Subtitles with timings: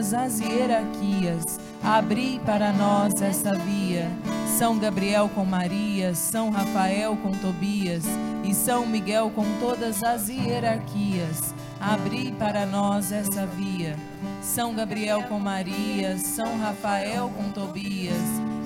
[0.00, 4.10] todas as hierarquias, abri para nós esta via.
[4.58, 8.04] São Gabriel com Maria, São Rafael com Tobias
[8.42, 13.94] e São Miguel com todas as hierarquias, abri para nós essa via.
[14.40, 18.16] São Gabriel com Maria, São Rafael com Tobias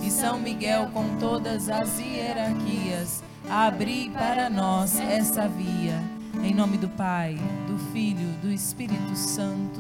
[0.07, 6.01] e São Miguel com todas as hierarquias, abri para nós essa via.
[6.45, 9.74] Em nome do Pai, do Filho, do Espírito Santo.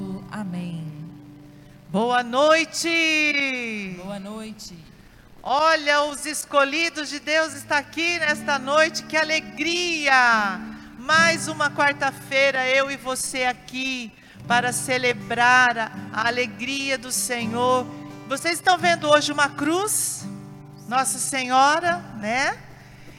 [1.94, 3.94] Boa noite!
[4.02, 4.76] Boa noite.
[5.40, 10.58] Olha, os escolhidos de Deus está aqui nesta noite, que alegria!
[10.98, 14.12] Mais uma quarta-feira, eu e você aqui,
[14.48, 17.86] para celebrar a, a alegria do Senhor.
[18.28, 20.24] Vocês estão vendo hoje uma cruz?
[20.88, 22.58] Nossa Senhora, né?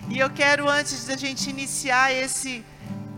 [0.09, 2.62] E eu quero, antes da gente iniciar esse,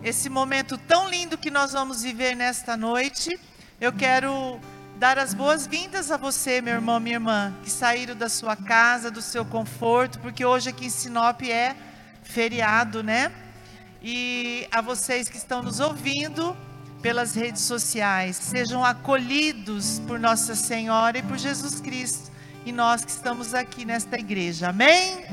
[0.03, 3.39] esse momento tão lindo que nós vamos viver nesta noite,
[3.81, 4.61] eu quero
[4.97, 9.21] dar as boas-vindas a você, meu irmão, minha irmã, que saíram da sua casa, do
[9.21, 11.75] seu conforto, porque hoje aqui em Sinop é
[12.23, 13.31] feriado, né?
[14.01, 16.57] E a vocês que estão nos ouvindo
[16.99, 22.31] pelas redes sociais, sejam acolhidos por Nossa Senhora e por Jesus Cristo,
[22.65, 25.25] e nós que estamos aqui nesta igreja, amém?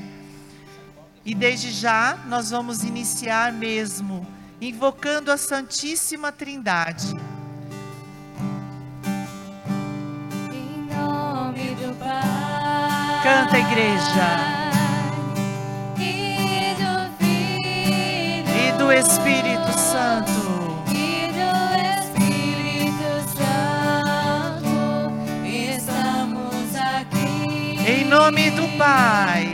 [1.25, 4.27] E desde já nós vamos iniciar mesmo,
[4.61, 7.15] invocando a Santíssima Trindade.
[13.25, 14.29] Canta, igreja.
[15.97, 16.77] E
[18.77, 20.85] do Espírito Santo.
[27.87, 29.54] Em nome do Pai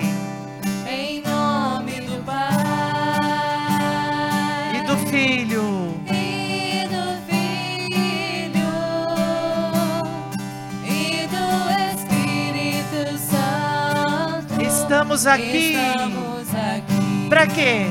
[15.12, 15.74] Estamos aqui.
[15.74, 17.86] Estamos aqui Para quê?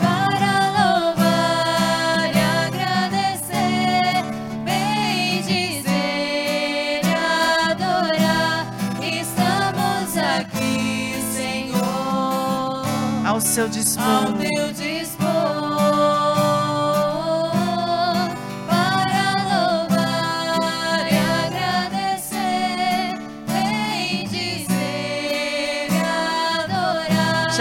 [0.00, 2.32] para louvar
[2.66, 4.24] agradecer,
[4.64, 5.86] bendizer
[7.70, 8.66] adorar.
[9.00, 12.84] Estamos aqui, Senhor,
[13.24, 14.34] Ao seu dispor.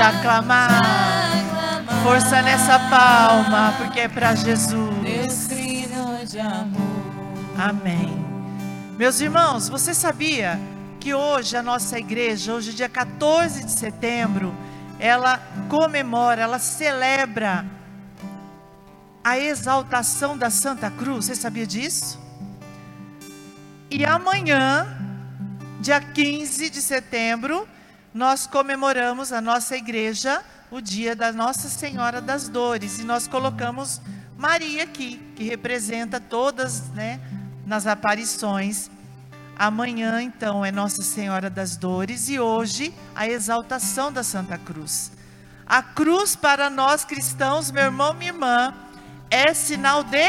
[0.01, 0.81] Te aclamar.
[2.01, 5.47] Força nessa palma, porque é para Deus Jesus.
[5.47, 7.03] trino de amor.
[7.55, 8.09] Amém.
[8.97, 10.59] Meus irmãos, você sabia
[10.99, 14.55] que hoje a nossa igreja, hoje dia 14 de setembro,
[14.97, 15.39] ela
[15.69, 17.63] comemora, ela celebra
[19.23, 21.25] a exaltação da Santa Cruz.
[21.25, 22.19] Você sabia disso?
[23.87, 24.97] E amanhã,
[25.79, 27.67] dia 15 de setembro,
[28.13, 34.01] nós comemoramos a nossa igreja o dia da Nossa Senhora das Dores e nós colocamos
[34.37, 37.19] Maria aqui, que representa todas, né,
[37.65, 38.89] nas aparições.
[39.57, 45.11] Amanhã, então, é Nossa Senhora das Dores e hoje a exaltação da Santa Cruz.
[45.65, 48.73] A cruz para nós cristãos, meu irmão, minha irmã,
[49.29, 50.27] é sinal de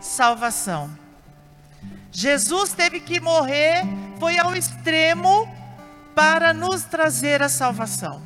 [0.00, 0.90] salvação.
[2.10, 3.82] Jesus teve que morrer,
[4.18, 5.46] foi ao extremo
[6.16, 8.22] para nos trazer a salvação.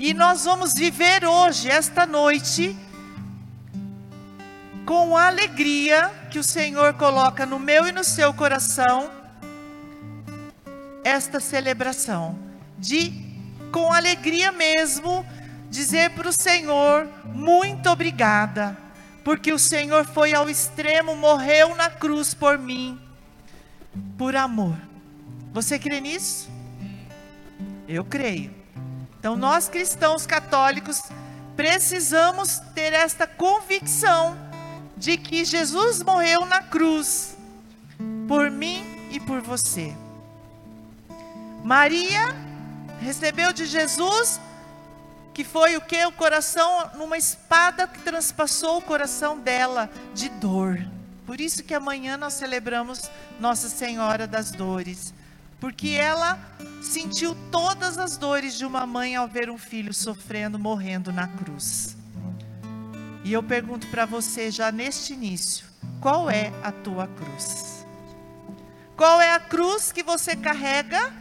[0.00, 2.76] E nós vamos viver hoje, esta noite,
[4.84, 9.08] com a alegria que o Senhor coloca no meu e no seu coração,
[11.04, 12.36] esta celebração,
[12.76, 13.12] de
[13.70, 15.24] com alegria mesmo
[15.70, 18.76] dizer para o Senhor: muito obrigada,
[19.22, 23.00] porque o Senhor foi ao extremo, morreu na cruz por mim,
[24.18, 24.76] por amor.
[25.52, 26.49] Você crê nisso?
[27.92, 28.54] Eu creio.
[29.18, 31.02] Então, nós cristãos católicos
[31.56, 34.38] precisamos ter esta convicção
[34.96, 37.36] de que Jesus morreu na cruz
[38.28, 39.92] por mim e por você.
[41.64, 42.28] Maria
[43.00, 44.40] recebeu de Jesus
[45.34, 46.04] que foi o que?
[46.06, 50.78] O coração, numa espada que transpassou o coração dela de dor.
[51.26, 53.10] Por isso que amanhã nós celebramos
[53.40, 55.12] Nossa Senhora das Dores.
[55.60, 56.38] Porque ela
[56.82, 61.96] sentiu todas as dores de uma mãe ao ver um filho sofrendo, morrendo na cruz.
[63.22, 65.66] E eu pergunto para você já neste início:
[66.00, 67.86] qual é a tua cruz?
[68.96, 71.12] Qual é a cruz que você carrega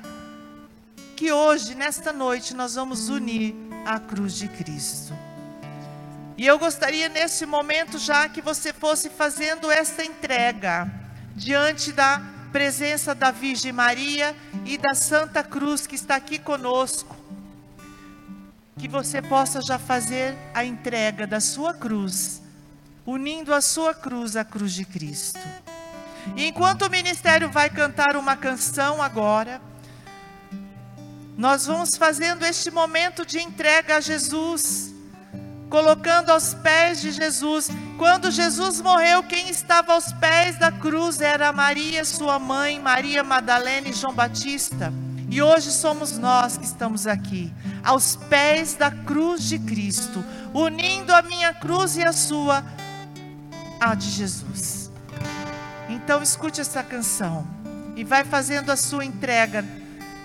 [1.19, 3.53] que hoje, nesta noite, nós vamos unir
[3.85, 5.13] à cruz de Cristo.
[6.37, 10.89] E eu gostaria nesse momento já que você fosse fazendo essa entrega
[11.35, 12.21] diante da
[12.51, 14.35] presença da Virgem Maria
[14.65, 17.15] e da Santa Cruz que está aqui conosco.
[18.77, 22.41] Que você possa já fazer a entrega da sua cruz,
[23.05, 25.39] unindo a sua cruz à cruz de Cristo.
[26.35, 29.61] E enquanto o ministério vai cantar uma canção agora,
[31.37, 34.93] nós vamos fazendo este momento de entrega a Jesus,
[35.69, 37.69] colocando aos pés de Jesus.
[37.97, 43.87] Quando Jesus morreu, quem estava aos pés da cruz era Maria, sua mãe, Maria Madalena
[43.87, 44.91] e João Batista.
[45.29, 51.21] E hoje somos nós que estamos aqui, aos pés da cruz de Cristo, unindo a
[51.21, 52.65] minha cruz e a sua,
[53.79, 54.89] a de Jesus.
[55.87, 57.45] Então escute essa canção
[57.95, 59.63] e vai fazendo a sua entrega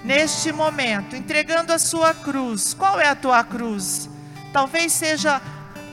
[0.03, 2.73] neste momento, entregando a sua cruz.
[2.73, 4.09] Qual é a tua cruz?
[4.55, 5.43] Talvez seja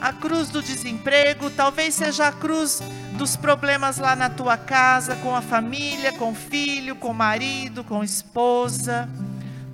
[0.00, 2.80] a cruz do desemprego, talvez seja a cruz
[3.18, 7.82] dos problemas lá na tua casa, com a família, com o filho, com o marido,
[7.82, 9.08] com a esposa.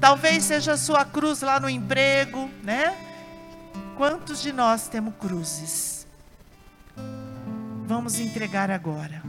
[0.00, 2.96] Talvez seja a sua cruz lá no emprego, né?
[3.94, 6.06] Quantos de nós temos cruzes?
[7.84, 9.22] Vamos entregar agora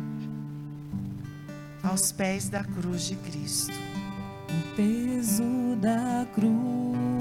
[1.83, 3.73] aos pés da cruz de Cristo.
[4.47, 7.19] O peso da cruz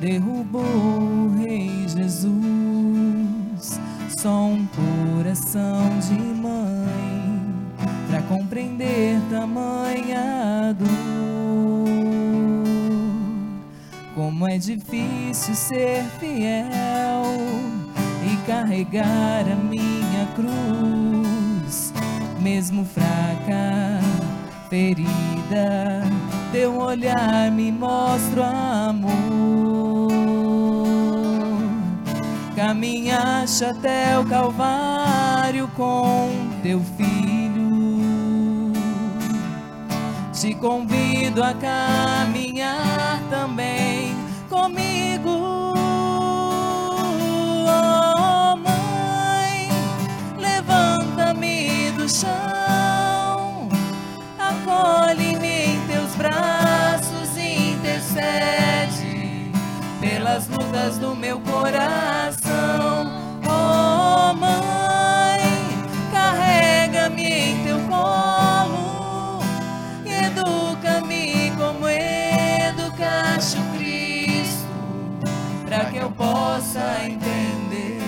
[0.00, 2.32] derrubou o Rei Jesus.
[4.08, 7.42] Só um coração de mãe
[8.08, 10.88] para compreender tamanha dor.
[14.14, 17.24] Como é difícil ser fiel
[18.24, 21.92] e carregar a minha cruz,
[22.40, 24.00] mesmo fraca
[24.68, 26.02] ferida,
[26.52, 28.46] teu olhar me mostra
[28.90, 30.12] amor.
[32.54, 36.30] Caminhaste até o Calvário com
[36.62, 38.72] teu filho.
[40.32, 44.14] Te convido a caminhar também
[44.50, 45.30] comigo.
[47.66, 49.68] Oh, mãe,
[50.38, 52.62] levanta-me do chão
[54.52, 55.21] acolhe-me
[60.32, 63.12] pelas lutas do meu coração.
[63.44, 65.42] Oh, mãe,
[66.10, 69.40] carrega-me em teu colo
[70.06, 74.66] e educa-me como educaste o Cristo,
[75.66, 78.00] para que eu possa entender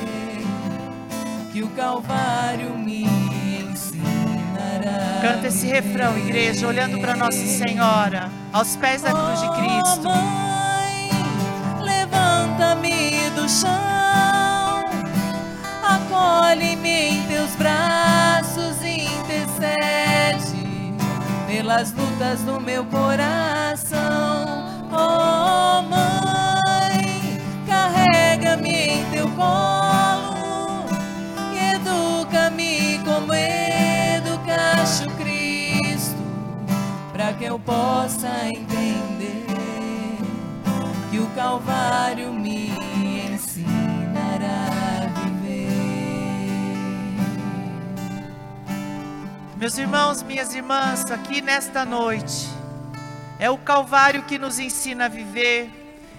[1.52, 3.04] que o Calvário me
[3.70, 5.20] ensinará.
[5.20, 10.53] Canta esse refrão, igreja, olhando para Nossa Senhora, aos pés da cruz de Oh, Cristo.
[12.14, 14.84] Levanta-me do chão,
[15.82, 20.94] acolhe-me em teus braços e intercede
[21.46, 24.64] pelas lutas do meu coração.
[24.92, 30.86] Oh, mãe, carrega-me em teu colo
[31.52, 36.22] e educa-me como educaste o Cristo,
[37.12, 39.44] para que eu possa entender
[41.14, 42.70] que o Calvário me
[43.32, 44.66] ensinará
[44.98, 45.68] a viver.
[49.56, 52.48] Meus irmãos, minhas irmãs, aqui nesta noite,
[53.38, 55.70] é o Calvário que nos ensina a viver,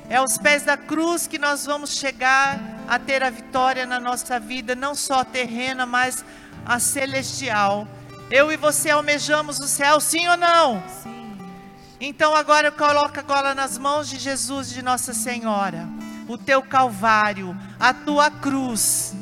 [0.10, 4.40] é aos pés da cruz que nós vamos chegar a ter a vitória na nossa
[4.40, 6.24] vida, não só terrena, mas
[6.66, 7.86] a celestial.
[8.32, 10.82] Eu e você almejamos o céu, sim ou não?
[11.04, 11.15] Sim.
[12.00, 15.88] Então agora coloca agora nas mãos de Jesus de Nossa Senhora
[16.28, 19.16] o teu calvário, a tua cruz,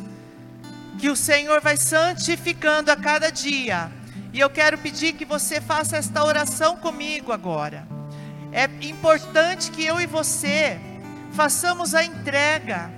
[0.98, 3.92] que o Senhor vai santificando a cada dia.
[4.32, 7.88] E eu quero pedir que você faça esta oração comigo agora.
[8.51, 10.80] É importante que eu e você
[11.34, 12.92] façamos a entrega,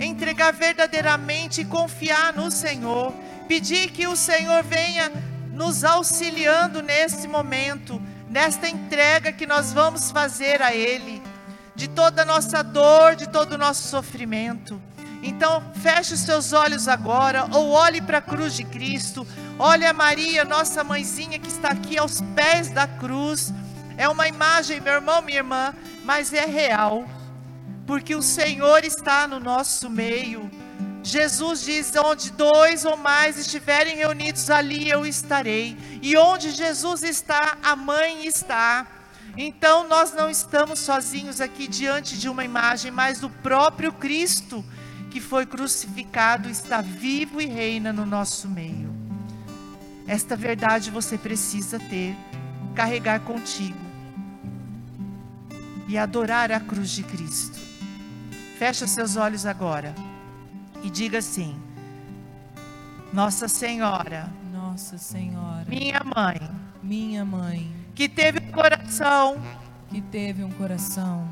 [0.00, 3.14] entregar verdadeiramente e confiar no Senhor,
[3.46, 5.10] pedir que o Senhor venha
[5.52, 8.00] nos auxiliando nesse momento,
[8.32, 11.22] nesta entrega que nós vamos fazer a Ele,
[11.74, 14.80] de toda a nossa dor, de todo o nosso sofrimento.
[15.22, 19.26] Então, feche os seus olhos agora, ou olhe para a cruz de Cristo,
[19.58, 23.52] olhe a Maria, nossa mãezinha que está aqui aos pés da cruz.
[23.98, 27.04] É uma imagem, meu irmão, minha irmã, mas é real,
[27.86, 30.50] porque o Senhor está no nosso meio.
[31.02, 35.76] Jesus diz: onde dois ou mais estiverem reunidos, ali eu estarei.
[36.00, 38.86] E onde Jesus está, a mãe está.
[39.36, 44.64] Então nós não estamos sozinhos aqui diante de uma imagem, mas do próprio Cristo
[45.10, 48.90] que foi crucificado, está vivo e reina no nosso meio.
[50.06, 52.16] Esta verdade você precisa ter,
[52.74, 53.78] carregar contigo
[55.86, 57.58] e adorar a cruz de Cristo.
[58.58, 59.94] Fecha seus olhos agora
[60.82, 61.56] e diga assim:
[63.12, 66.40] Nossa Senhora, Nossa Senhora, minha mãe,
[66.82, 69.40] minha mãe, que teve um coração
[69.88, 71.28] que teve um coração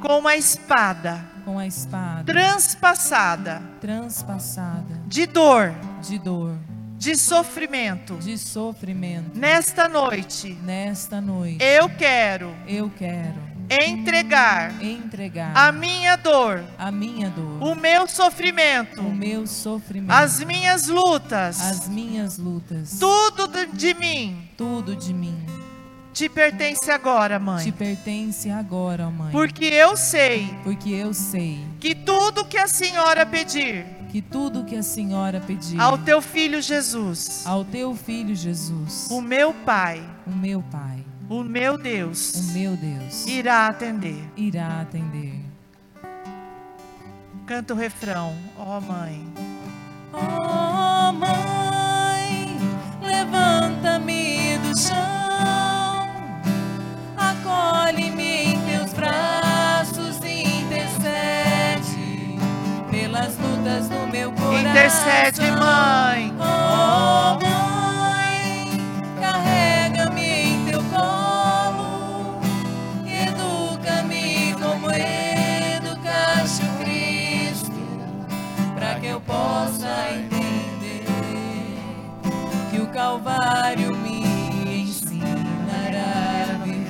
[0.00, 6.58] com uma espada com a espada transpassada transpassada de dor, de dor,
[6.98, 8.16] de sofrimento.
[8.16, 9.38] de sofrimento.
[9.38, 17.30] Nesta noite, Nesta noite, eu quero eu quero entregar entregar a minha dor, a minha
[17.30, 23.94] dor, o meu sofrimento, o meu sofrimento, as minhas lutas, as minhas lutas, tudo de-
[23.94, 25.36] mim tudo de mim
[26.12, 27.72] te pertence agora, te mãe.
[27.72, 29.30] pertence agora, mãe.
[29.32, 34.74] Porque eu sei Porque eu sei que tudo que a senhora pedir que tudo que
[34.76, 40.30] a senhora pedir ao teu filho Jesus, ao teu filho Jesus, o meu Pai, o
[40.30, 40.95] meu Pai,
[41.28, 44.22] o meu Deus, o meu Deus, irá atender.
[44.36, 45.40] irá atender.
[47.46, 49.24] Canta o refrão, ó mãe.
[50.12, 52.58] Oh, mãe,
[53.02, 54.96] levanta-me do chão,
[57.16, 62.38] acolhe-me em teus braços e intercede
[62.90, 64.60] pelas lutas do meu coração.
[64.60, 66.32] Intercede, mãe.
[66.38, 67.55] Oh, mãe,
[79.26, 81.04] possa entender
[82.70, 84.22] que o Calvário me
[84.80, 86.86] ensinará a viver.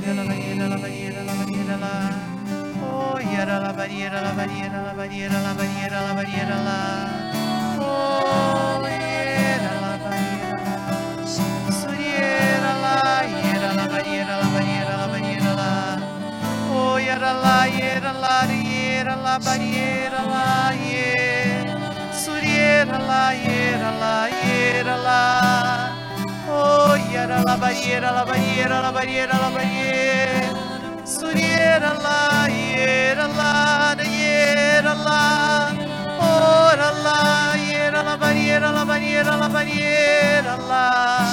[2.83, 6.81] Oh, yara la barriera, la barriera, la barriera, la barriera, la barriera, la.
[7.81, 11.27] Oh, yera la barriera.
[11.81, 15.99] Suriera la, yera la barriera, la barriera, la barriera, la.
[16.73, 21.26] Oh, yara la, yera la, yera la barriera, la.
[22.85, 25.97] La, yera la, yera la.
[26.49, 30.53] Oh, yara la barriera, la barriera, la barriera, la barriera.
[31.05, 35.73] Suriera la, yera la, yera la.
[36.21, 41.27] Ora la, yera la barriera, la barriera, la barriera, la.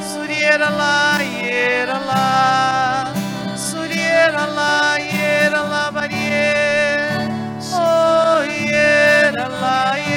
[0.00, 3.12] Suriera la, yera la.
[3.56, 7.28] Suriera la, yera la barriera.
[7.72, 10.07] Oh, yera la, yera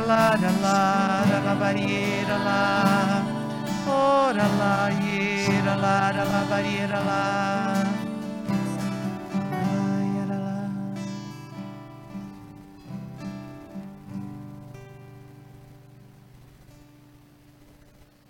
[0.00, 3.24] la, la, la, la, la, barriera la.
[3.86, 7.60] Ora la, yera la, la, la, ara, la.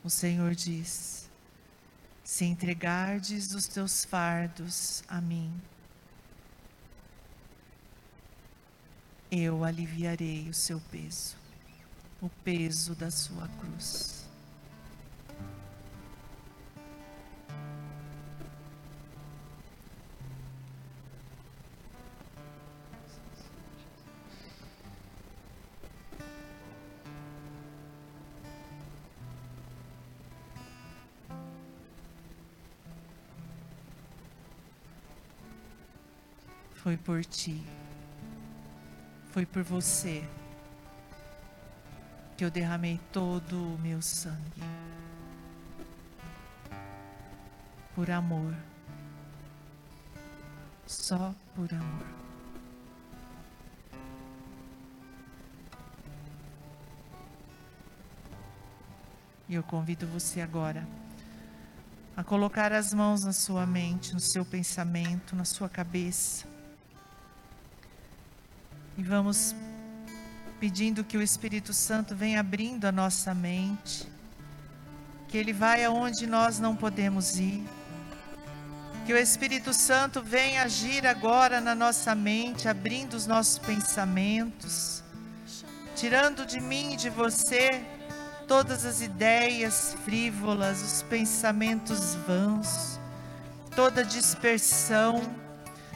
[0.02, 1.30] O Senhor diz:
[2.24, 5.52] Se entregardes os teus fardos a mim,
[9.30, 11.36] eu aliviarei o seu peso,
[12.20, 14.20] o peso da sua cruz.
[36.74, 37.62] Foi por ti,
[39.32, 40.24] foi por você
[42.40, 44.62] que eu derramei todo o meu sangue.
[47.94, 48.56] Por amor,
[50.87, 52.06] só por amor.
[59.47, 60.88] E eu convido você agora
[62.16, 66.49] a colocar as mãos na sua mente, no seu pensamento, na sua cabeça.
[68.97, 69.54] E vamos
[70.60, 74.06] pedindo que o Espírito Santo venha abrindo a nossa mente,
[75.26, 77.66] que ele vai aonde nós não podemos ir.
[79.06, 85.02] Que o Espírito Santo venha agir agora na nossa mente, abrindo os nossos pensamentos,
[85.96, 87.82] tirando de mim e de você
[88.46, 93.00] todas as ideias frívolas, os pensamentos vãos,
[93.74, 95.22] toda dispersão,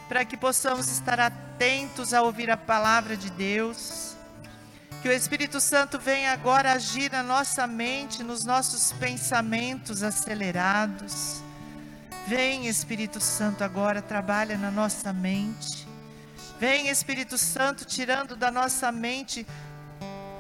[0.09, 4.04] para que possamos estar atentos a ouvir a palavra de Deus.
[5.05, 11.43] Que o Espírito Santo venha agora agir na nossa mente, nos nossos pensamentos acelerados.
[12.27, 15.87] Vem, Espírito Santo, agora, trabalha na nossa mente.
[16.59, 19.47] Vem, Espírito Santo, tirando da nossa mente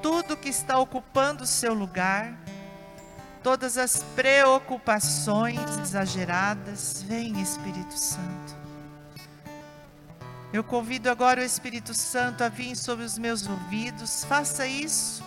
[0.00, 2.35] tudo que está ocupando o seu lugar,
[3.42, 7.03] todas as preocupações exageradas.
[7.03, 8.43] Vem, Espírito Santo.
[10.54, 14.22] Eu convido agora o Espírito Santo a vir sobre os meus ouvidos.
[14.22, 15.20] Faça isso.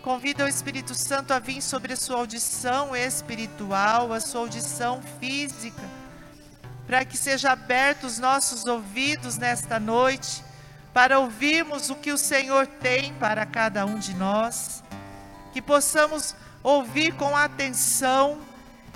[0.00, 5.82] Convido o Espírito Santo a vir sobre a sua audição espiritual, a sua audição física,
[6.86, 10.42] para que seja aberto os nossos ouvidos nesta noite,
[10.94, 14.82] para ouvirmos o que o Senhor tem para cada um de nós,
[15.52, 18.38] que possamos ouvir com atenção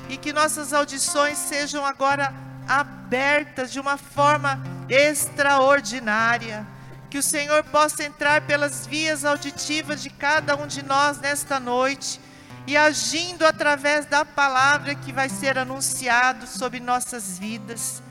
[0.09, 2.33] e que nossas audições sejam agora
[2.67, 6.67] abertas de uma forma extraordinária.
[7.11, 12.21] Que o Senhor possa entrar pelas vias auditivas de cada um de nós nesta noite
[12.67, 18.03] e agindo através da palavra que vai ser anunciado sobre nossas vidas.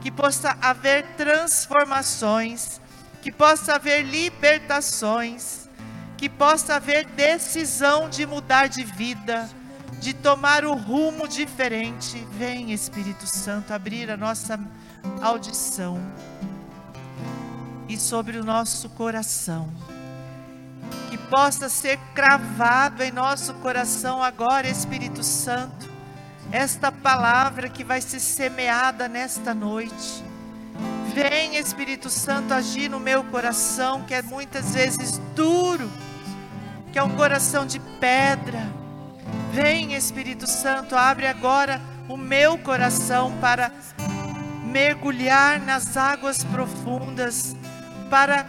[0.00, 2.80] Que possa haver transformações,
[3.22, 5.68] que possa haver libertações,
[6.18, 9.48] que possa haver decisão de mudar de vida
[10.02, 12.26] de tomar o rumo diferente.
[12.32, 14.58] Vem, Espírito Santo, abrir a nossa
[15.22, 15.96] audição
[17.88, 19.72] e sobre o nosso coração.
[21.08, 25.88] Que possa ser cravado em nosso coração agora, Espírito Santo,
[26.50, 30.24] esta palavra que vai ser semeada nesta noite.
[31.14, 35.88] Vem, Espírito Santo, agir no meu coração, que é muitas vezes duro,
[36.92, 38.81] que é um coração de pedra
[39.52, 43.70] Vem, Espírito Santo, abre agora o meu coração para
[44.64, 47.54] mergulhar nas águas profundas,
[48.08, 48.46] para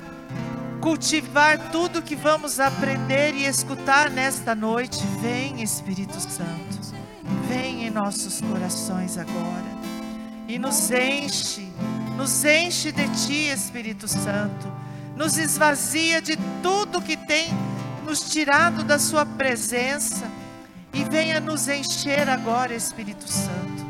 [0.79, 5.05] cultivar tudo que vamos aprender e escutar nesta noite.
[5.21, 6.95] Vem, Espírito Santo,
[7.47, 9.73] vem em nossos corações agora.
[10.47, 11.71] E nos enche,
[12.17, 14.71] nos enche de Ti, Espírito Santo,
[15.15, 17.47] nos esvazia de tudo que tem
[18.05, 20.42] nos tirado da Sua presença
[20.93, 23.85] e venha nos encher agora, Espírito Santo,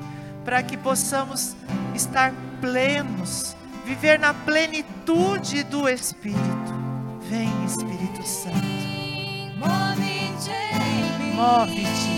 [0.46, 1.56] para que possamos
[1.94, 6.74] estar plenos, viver na plenitude do Espírito.
[7.30, 8.58] Vem, Espírito Santo.
[9.58, 10.52] Move-te
[11.20, 11.36] mim.
[11.36, 12.14] Move-te,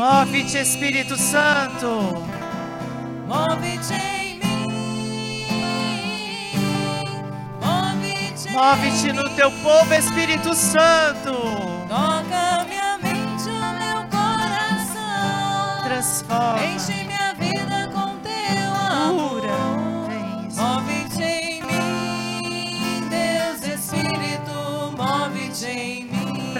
[0.00, 2.24] Move-te Espírito Santo.
[3.28, 4.66] Move-te em mim.
[7.60, 8.50] Move-te.
[8.50, 11.34] Move-te no teu povo, Espírito Santo.
[11.86, 15.84] Toca minha mente o meu coração.
[15.84, 17.09] Transforma, Enche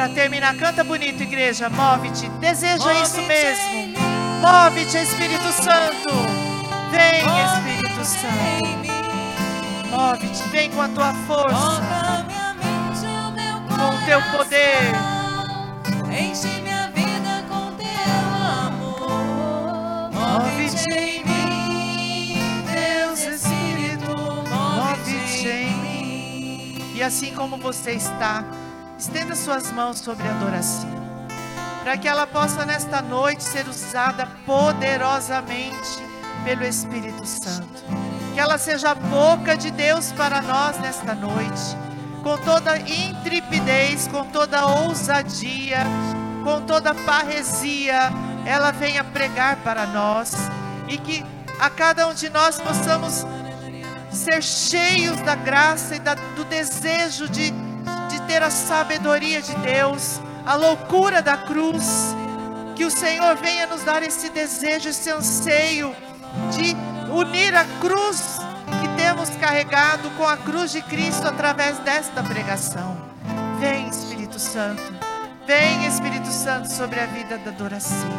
[0.01, 1.69] Para terminar, canta bonito, igreja.
[1.69, 2.27] Move-te.
[2.41, 3.99] Deseja isso Move-te mesmo.
[4.41, 6.09] Move-te, Espírito Santo.
[6.91, 8.89] Vem, Espírito Santo.
[9.91, 10.49] Move-te.
[10.49, 11.83] Vem com a tua força.
[12.17, 13.61] E o.
[13.77, 14.95] Com teu poder.
[16.19, 17.87] Enche minha vida com teu
[18.65, 20.11] amor.
[20.15, 26.93] Move-te em mim, Deus Espírito, Move-te em mim.
[26.95, 28.43] E assim como você está,
[29.01, 30.91] estenda suas mãos sobre a adoração.
[31.83, 36.05] Para que ela possa nesta noite ser usada poderosamente
[36.45, 37.83] pelo Espírito Santo.
[38.35, 41.77] Que ela seja a boca de Deus para nós nesta noite.
[42.23, 45.79] Com toda intrepidez, com toda ousadia,
[46.45, 48.11] com toda parresia,
[48.45, 50.35] ela venha pregar para nós.
[50.87, 51.25] E que
[51.59, 53.25] a cada um de nós possamos
[54.13, 57.51] ser cheios da graça e da- do desejo de,
[58.31, 62.15] de ter a sabedoria de Deus, a loucura da cruz.
[62.77, 65.95] Que o Senhor venha nos dar esse desejo, esse anseio
[66.53, 66.77] de
[67.13, 68.39] unir a cruz
[68.81, 72.97] que temos carregado com a cruz de Cristo através desta pregação.
[73.59, 74.95] Vem, Espírito Santo.
[75.45, 78.11] Vem, Espírito Santo, sobre a vida da adoração.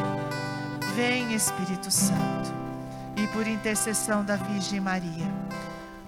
[0.93, 2.54] Vem, Espírito Santo.
[3.15, 5.26] E por intercessão da Virgem Maria.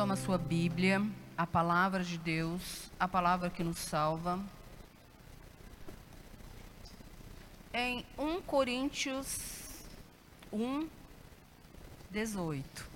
[0.00, 4.40] Toma sua Bíblia a palavra de Deus, a palavra que nos salva.
[7.70, 9.84] Em 1 Coríntios
[10.50, 10.88] 1,
[12.10, 12.88] 18.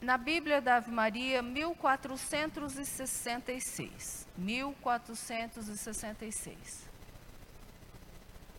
[0.00, 4.26] Na Bíblia da Ave Maria, 1466.
[4.36, 6.88] 1466.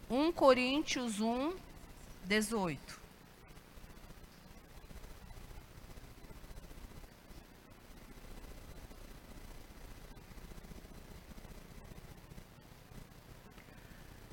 [0.09, 1.53] 1 Coríntios 1,
[2.23, 3.00] 18.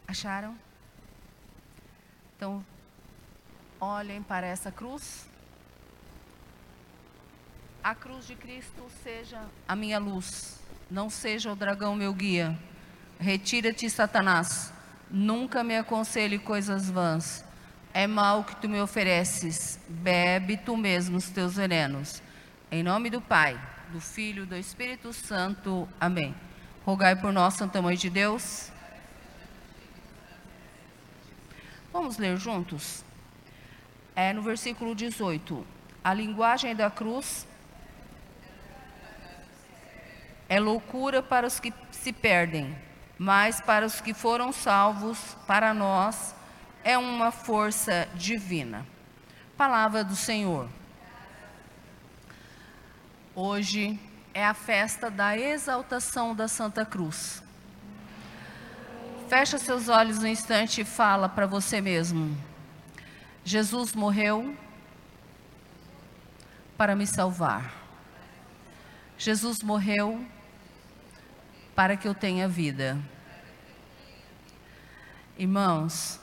[0.08, 0.56] Acharam?
[2.34, 2.64] Então,
[3.78, 5.28] olhem para essa cruz.
[7.84, 12.58] A cruz de Cristo seja a minha luz, não seja o dragão meu guia.
[13.20, 14.72] Retira-te, Satanás.
[15.10, 17.44] Nunca me aconselhe coisas vãs.
[17.92, 19.78] É mal que tu me ofereces.
[19.88, 22.22] Bebe tu mesmo os teus venenos.
[22.70, 23.60] Em nome do Pai,
[23.92, 25.86] do Filho do Espírito Santo.
[26.00, 26.34] Amém.
[26.86, 28.70] Rogai por nós, Santa Mãe de Deus
[31.92, 33.02] Vamos ler juntos?
[34.14, 35.66] É no versículo 18.
[36.04, 37.46] A linguagem da cruz
[40.48, 42.76] é loucura para os que se perdem,
[43.18, 46.34] mas para os que foram salvos, para nós,
[46.84, 48.86] é uma força divina.
[49.56, 50.68] Palavra do Senhor.
[53.34, 53.98] Hoje
[54.34, 57.42] é a festa da exaltação da Santa Cruz.
[59.28, 62.34] Fecha seus olhos um instante e fala para você mesmo.
[63.44, 64.56] Jesus morreu
[66.78, 67.74] para me salvar.
[69.18, 70.24] Jesus morreu
[71.74, 72.98] para que eu tenha vida.
[75.36, 76.18] Irmãos,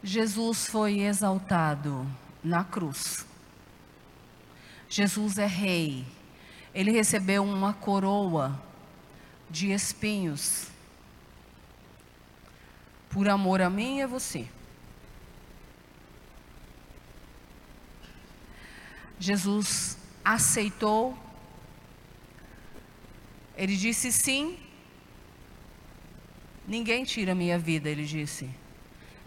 [0.00, 2.06] Jesus foi exaltado
[2.42, 3.26] na cruz.
[4.88, 6.06] Jesus é rei.
[6.72, 8.62] Ele recebeu uma coroa
[9.50, 10.72] de espinhos
[13.14, 14.48] por amor a mim e a você.
[19.20, 21.16] Jesus aceitou,
[23.56, 24.58] ele disse sim,
[26.66, 28.50] ninguém tira minha vida, ele disse,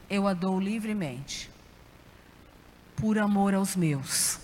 [0.10, 1.50] eu a dou livremente,
[2.98, 4.38] por amor aos meus.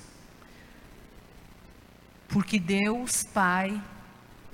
[2.29, 3.83] Porque Deus, Pai,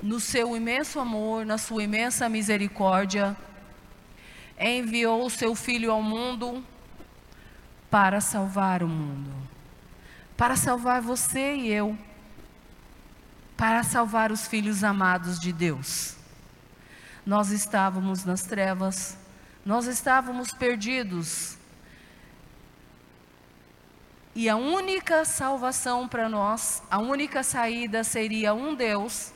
[0.01, 3.37] no seu imenso amor, na sua imensa misericórdia,
[4.59, 6.63] enviou o seu Filho ao mundo
[7.89, 9.31] para salvar o mundo,
[10.37, 11.97] para salvar você e eu,
[13.57, 16.15] para salvar os filhos amados de Deus.
[17.25, 19.17] Nós estávamos nas trevas,
[19.65, 21.57] nós estávamos perdidos.
[24.35, 29.33] E a única salvação para nós, a única saída seria um Deus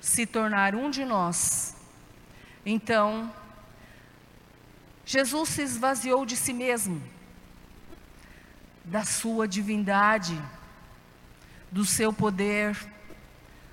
[0.00, 1.74] se tornar um de nós.
[2.64, 3.32] Então,
[5.08, 7.02] Jesus se esvaziou de si mesmo,
[8.84, 10.38] da sua divindade,
[11.72, 12.76] do seu poder,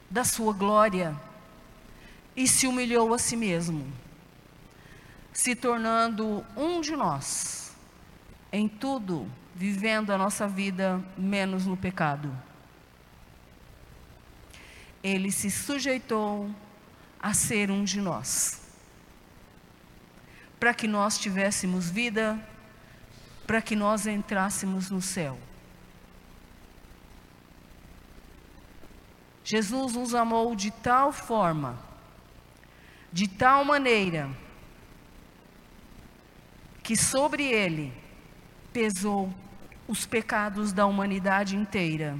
[0.09, 1.13] da sua glória,
[2.37, 3.85] e se humilhou a si mesmo,
[5.33, 7.75] se tornando um de nós,
[8.49, 12.33] em tudo, vivendo a nossa vida menos no pecado.
[15.03, 16.49] Ele se sujeitou
[17.19, 18.64] a ser um de nós
[20.65, 22.39] para que nós tivéssemos vida,
[23.45, 25.37] para que nós entrássemos no céu.
[29.43, 31.77] Jesus nos amou de tal forma,
[33.13, 34.27] de tal maneira,
[36.81, 37.93] que sobre ele
[38.73, 39.31] pesou
[39.87, 42.17] os pecados da humanidade inteira,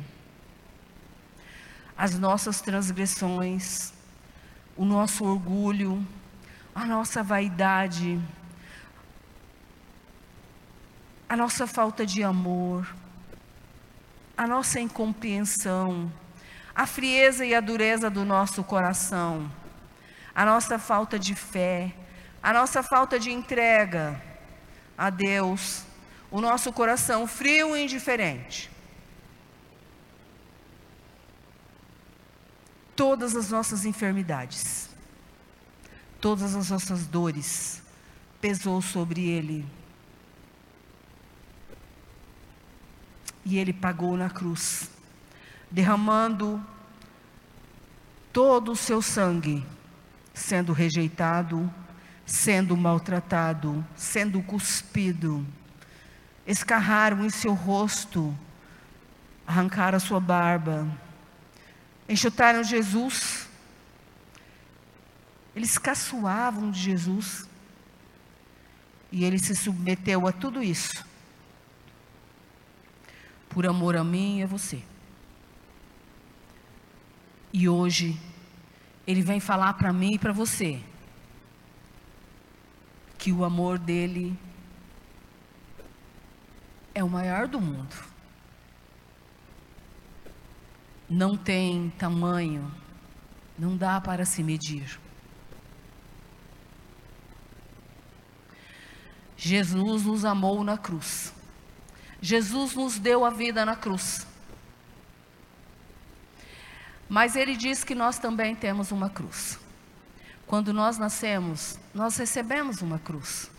[1.98, 3.92] as nossas transgressões,
[4.78, 6.06] o nosso orgulho,
[6.76, 8.22] a nossa vaidade,
[11.28, 12.94] a nossa falta de amor,
[14.38, 16.12] a nossa incompreensão,
[16.76, 19.50] a frieza e a dureza do nosso coração,
[20.36, 21.96] a nossa falta de fé,
[22.44, 24.22] a nossa falta de entrega
[24.98, 25.84] a Deus,
[26.30, 28.76] o nosso coração frio e indiferente.
[32.96, 34.90] todas as nossas enfermidades,
[36.20, 37.82] todas as nossas dores,
[38.42, 39.66] pesou sobre ele.
[43.44, 44.90] E ele pagou na cruz,
[45.70, 46.64] derramando
[48.34, 49.66] todo o seu sangue,
[50.34, 51.72] sendo rejeitado,
[52.26, 55.46] sendo maltratado, sendo cuspido.
[56.46, 58.36] Escarraram em seu rosto,
[59.48, 60.88] arrancaram a sua barba,
[62.10, 63.45] enxutaram Jesus.
[65.56, 67.50] Eles caçoavam de Jesus.
[69.12, 71.06] E ele se submeteu a tudo isso.
[73.48, 74.84] Por amor a mim e a você.
[77.54, 78.20] E hoje,
[79.08, 80.84] ele vem falar para mim e para você
[83.18, 84.38] que o amor dele
[86.94, 87.96] é o maior do mundo.
[91.10, 92.70] Não tem tamanho,
[93.58, 95.00] não dá para se medir.
[99.38, 101.34] Jesus nos amou na cruz.
[102.22, 104.26] Jesus nos deu a vida na cruz.
[107.08, 109.60] Mas ele diz que nós também temos uma cruz.
[110.48, 113.50] Quando nós nascemos, nós recebemos uma cruz.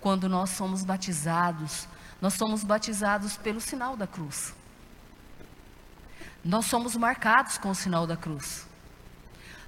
[0.00, 1.86] Quando nós somos batizados,
[2.20, 4.54] nós somos batizados pelo sinal da cruz.
[6.44, 8.66] Nós somos marcados com o sinal da cruz.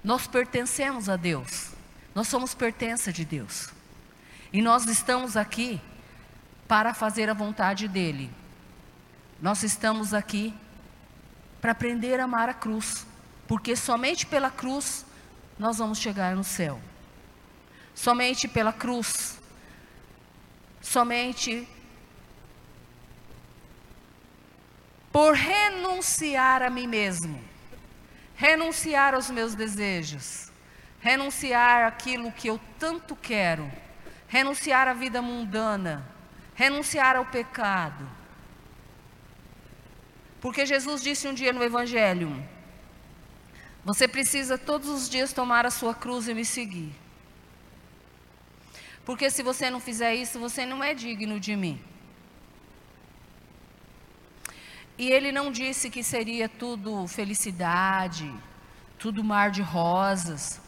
[0.03, 1.71] Nós pertencemos a Deus.
[2.15, 3.71] Nós somos pertença de Deus.
[4.53, 5.81] E nós estamos aqui
[6.69, 8.31] para fazer a vontade dEle.
[9.41, 10.55] Nós estamos aqui
[11.61, 13.07] para aprender a amar a cruz.
[13.49, 15.07] Porque somente pela cruz
[15.59, 16.81] nós vamos chegar no céu.
[17.95, 19.39] Somente pela cruz.
[20.81, 21.69] Somente
[25.13, 27.39] por renunciar a mim mesmo,
[28.35, 30.51] renunciar aos meus desejos,
[31.01, 33.71] renunciar aquilo que eu tanto quero,
[34.33, 35.95] renunciar à vida mundana,
[36.55, 38.09] renunciar ao pecado.
[40.41, 42.31] Porque Jesus disse um dia no Evangelho:
[43.85, 46.95] você precisa todos os dias tomar a sua cruz e me seguir.
[49.05, 51.79] Porque se você não fizer isso, você não é digno de mim.
[54.97, 58.33] E ele não disse que seria tudo felicidade,
[58.99, 60.62] tudo mar de rosas.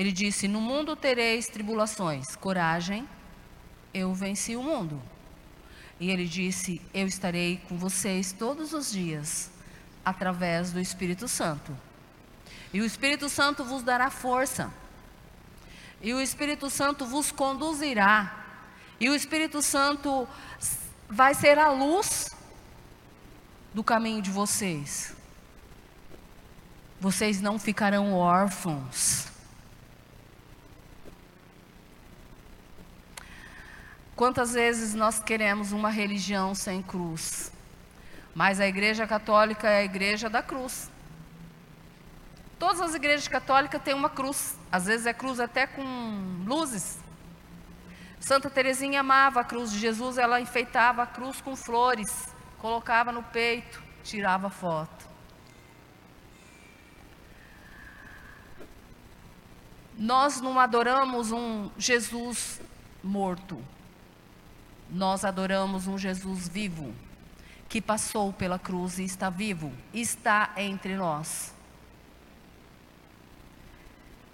[0.00, 3.06] Ele disse: No mundo tereis tribulações, coragem,
[3.92, 4.98] eu venci o mundo.
[6.00, 9.50] E ele disse: Eu estarei com vocês todos os dias,
[10.02, 11.76] através do Espírito Santo.
[12.72, 14.72] E o Espírito Santo vos dará força.
[16.00, 18.42] E o Espírito Santo vos conduzirá.
[18.98, 20.26] E o Espírito Santo
[21.10, 22.34] vai ser a luz
[23.74, 25.14] do caminho de vocês.
[26.98, 29.29] Vocês não ficarão órfãos.
[34.20, 37.50] Quantas vezes nós queremos uma religião sem cruz?
[38.34, 40.90] Mas a Igreja Católica é a igreja da cruz.
[42.58, 44.58] Todas as igrejas católicas têm uma cruz.
[44.70, 45.82] Às vezes é cruz até com
[46.44, 46.98] luzes.
[48.20, 52.28] Santa Teresinha amava a cruz de Jesus, ela enfeitava a cruz com flores,
[52.58, 55.08] colocava no peito, tirava foto.
[59.96, 62.60] Nós não adoramos um Jesus
[63.02, 63.64] morto.
[64.90, 66.94] Nós adoramos um Jesus vivo,
[67.68, 71.54] que passou pela cruz e está vivo, está entre nós.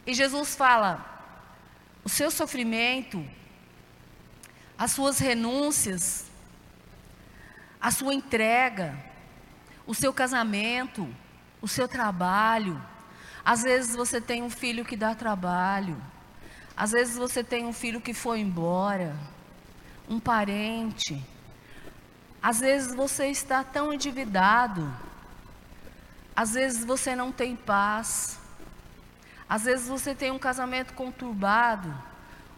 [0.06, 1.04] E Jesus fala:
[2.02, 3.26] o seu sofrimento,
[4.78, 6.26] as suas renúncias,
[7.80, 8.96] a sua entrega,
[9.86, 11.08] o seu casamento,
[11.60, 12.80] o seu trabalho.
[13.44, 16.00] Às vezes você tem um filho que dá trabalho.
[16.76, 19.16] Às vezes você tem um filho que foi embora,
[20.08, 21.22] um parente.
[22.42, 24.92] Às vezes você está tão endividado.
[26.34, 28.38] Às vezes você não tem paz.
[29.48, 31.94] Às vezes você tem um casamento conturbado,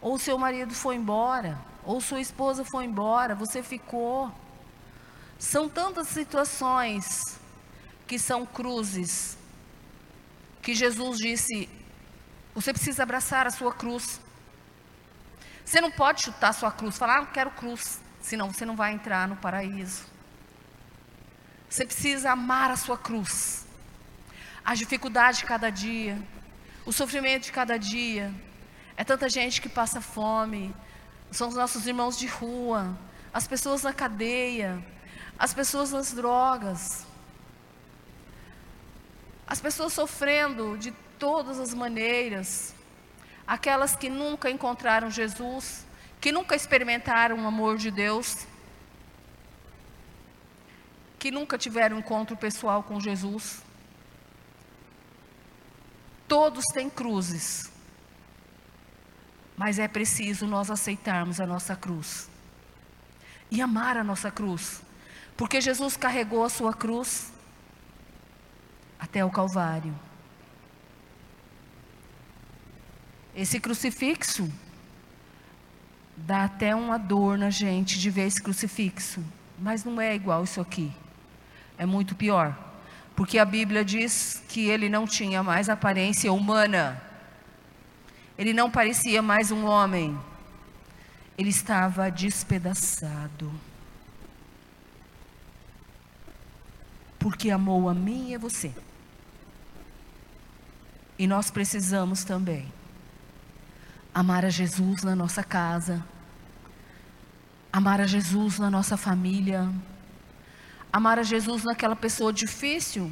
[0.01, 4.31] ou seu marido foi embora, ou sua esposa foi embora, você ficou.
[5.37, 7.39] São tantas situações
[8.07, 9.37] que são cruzes,
[10.63, 11.69] que Jesus disse:
[12.55, 14.19] você precisa abraçar a sua cruz.
[15.69, 18.91] Você não pode chutar sua cruz, falar, ah, não quero cruz, senão você não vai
[18.91, 20.03] entrar no paraíso.
[21.69, 23.67] Você precisa amar a sua cruz,
[24.65, 26.17] as dificuldades de cada dia,
[26.87, 28.33] o sofrimento de cada dia.
[28.97, 30.73] É tanta gente que passa fome,
[31.29, 32.97] são os nossos irmãos de rua,
[33.31, 34.83] as pessoas na cadeia,
[35.37, 37.05] as pessoas nas drogas,
[39.45, 42.73] as pessoas sofrendo de todas as maneiras.
[43.49, 45.83] Aquelas que nunca encontraram Jesus,
[46.21, 48.45] que nunca experimentaram o amor de Deus,
[51.17, 53.63] que nunca tiveram encontro pessoal com Jesus.
[56.27, 57.71] Todos têm cruzes,
[59.57, 62.29] mas é preciso nós aceitarmos a nossa cruz
[63.49, 64.83] e amar a nossa cruz,
[65.35, 67.33] porque Jesus carregou a sua cruz
[68.99, 70.08] até o Calvário.
[73.35, 74.51] Esse crucifixo
[76.17, 79.23] dá até uma dor na gente de ver esse crucifixo,
[79.57, 80.91] mas não é igual isso aqui.
[81.77, 82.57] É muito pior,
[83.15, 87.01] porque a Bíblia diz que ele não tinha mais aparência humana.
[88.37, 90.17] Ele não parecia mais um homem.
[91.37, 93.51] Ele estava despedaçado.
[97.17, 98.73] Porque amou a mim e a você.
[101.17, 102.78] E nós precisamos também
[104.19, 106.05] amar a Jesus na nossa casa,
[107.71, 109.71] amar a Jesus na nossa família,
[110.91, 113.09] amar a Jesus naquela pessoa difícil,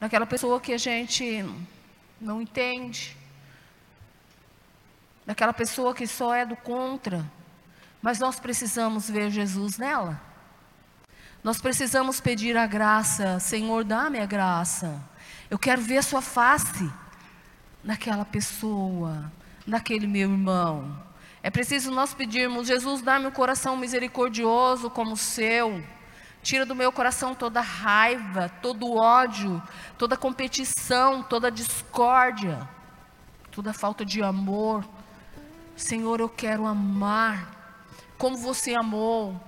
[0.00, 1.44] naquela pessoa que a gente
[2.18, 3.14] não entende,
[5.26, 7.30] naquela pessoa que só é do contra,
[8.00, 10.18] mas nós precisamos ver Jesus nela.
[11.44, 15.04] Nós precisamos pedir a graça, Senhor, dá-me a graça.
[15.50, 16.90] Eu quero ver a sua face
[17.84, 19.30] naquela pessoa,
[19.66, 21.02] naquele meu irmão.
[21.42, 25.82] É preciso nós pedirmos, Jesus, dá-me um coração misericordioso como o seu.
[26.42, 29.62] Tira do meu coração toda raiva, todo ódio,
[29.98, 32.68] toda competição, toda discórdia,
[33.50, 34.84] toda falta de amor.
[35.76, 37.48] Senhor, eu quero amar
[38.18, 39.40] como você amou.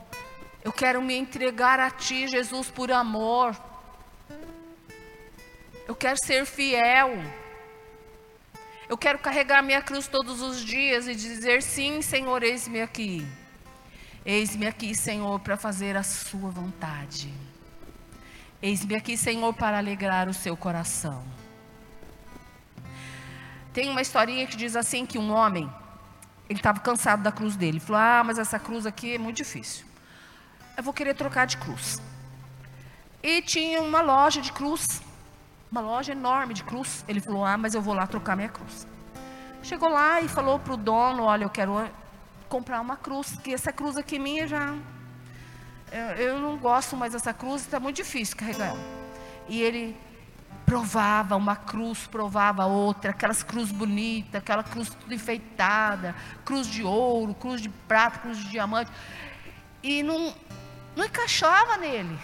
[0.64, 3.56] Eu quero me entregar a Ti, Jesus, por amor.
[5.86, 7.22] Eu quero ser fiel.
[8.94, 13.26] Eu quero carregar minha cruz todos os dias e dizer: sim, Senhor, eis-me aqui.
[14.24, 17.34] Eis-me aqui, Senhor, para fazer a Sua vontade.
[18.62, 21.24] Eis-me aqui, Senhor, para alegrar o seu coração.
[23.72, 25.68] Tem uma historinha que diz assim: que um homem,
[26.48, 27.78] ele estava cansado da cruz dele.
[27.78, 29.84] Ele falou: Ah, mas essa cruz aqui é muito difícil.
[30.76, 32.00] Eu vou querer trocar de cruz.
[33.20, 35.02] E tinha uma loja de cruz
[35.74, 37.04] uma loja enorme de cruz.
[37.08, 38.86] Ele falou: Ah, mas eu vou lá trocar minha cruz.
[39.60, 41.90] Chegou lá e falou para o dono: Olha, eu quero
[42.48, 44.72] comprar uma cruz, que essa cruz aqui minha já.
[45.90, 48.78] Eu, eu não gosto mais dessa cruz, está muito difícil carregar ela.
[49.48, 49.96] E ele
[50.64, 57.34] provava uma cruz, provava outra, aquelas cruzes bonitas, aquela cruz tudo enfeitada, cruz de ouro,
[57.34, 58.90] cruz de prata, cruz de diamante.
[59.82, 60.34] E não,
[60.94, 62.16] não encaixava nele.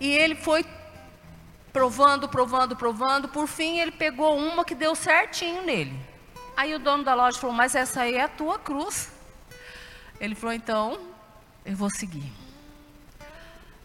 [0.00, 0.64] E ele foi
[1.78, 3.28] provando, provando, provando.
[3.28, 5.96] Por fim, ele pegou uma que deu certinho nele.
[6.56, 9.12] Aí o dono da loja falou: Mas essa aí é a tua cruz.
[10.20, 10.98] Ele falou: Então,
[11.64, 12.32] eu vou seguir.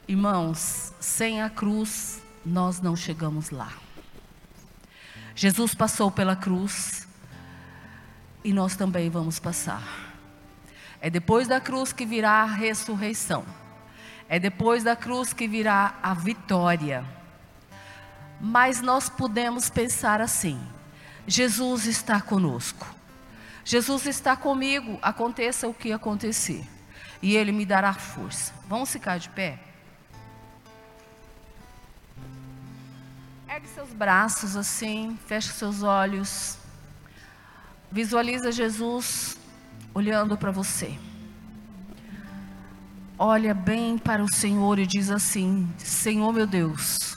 [0.08, 3.72] Irmãos, sem a cruz, nós não chegamos lá.
[5.36, 7.08] Jesus passou pela cruz
[8.44, 9.84] e nós também vamos passar.
[11.00, 13.46] É depois da cruz que virá a ressurreição.
[14.28, 17.23] É depois da cruz que virá a vitória.
[18.46, 20.60] Mas nós podemos pensar assim:
[21.26, 22.86] Jesus está conosco.
[23.64, 26.68] Jesus está comigo, aconteça o que acontecer.
[27.22, 28.54] E Ele me dará força.
[28.68, 29.58] Vamos ficar de pé?
[33.48, 36.58] Ergue seus braços assim, feche seus olhos.
[37.90, 39.38] Visualiza Jesus
[39.94, 41.00] olhando para você.
[43.18, 47.13] Olha bem para o Senhor e diz assim: Senhor meu Deus,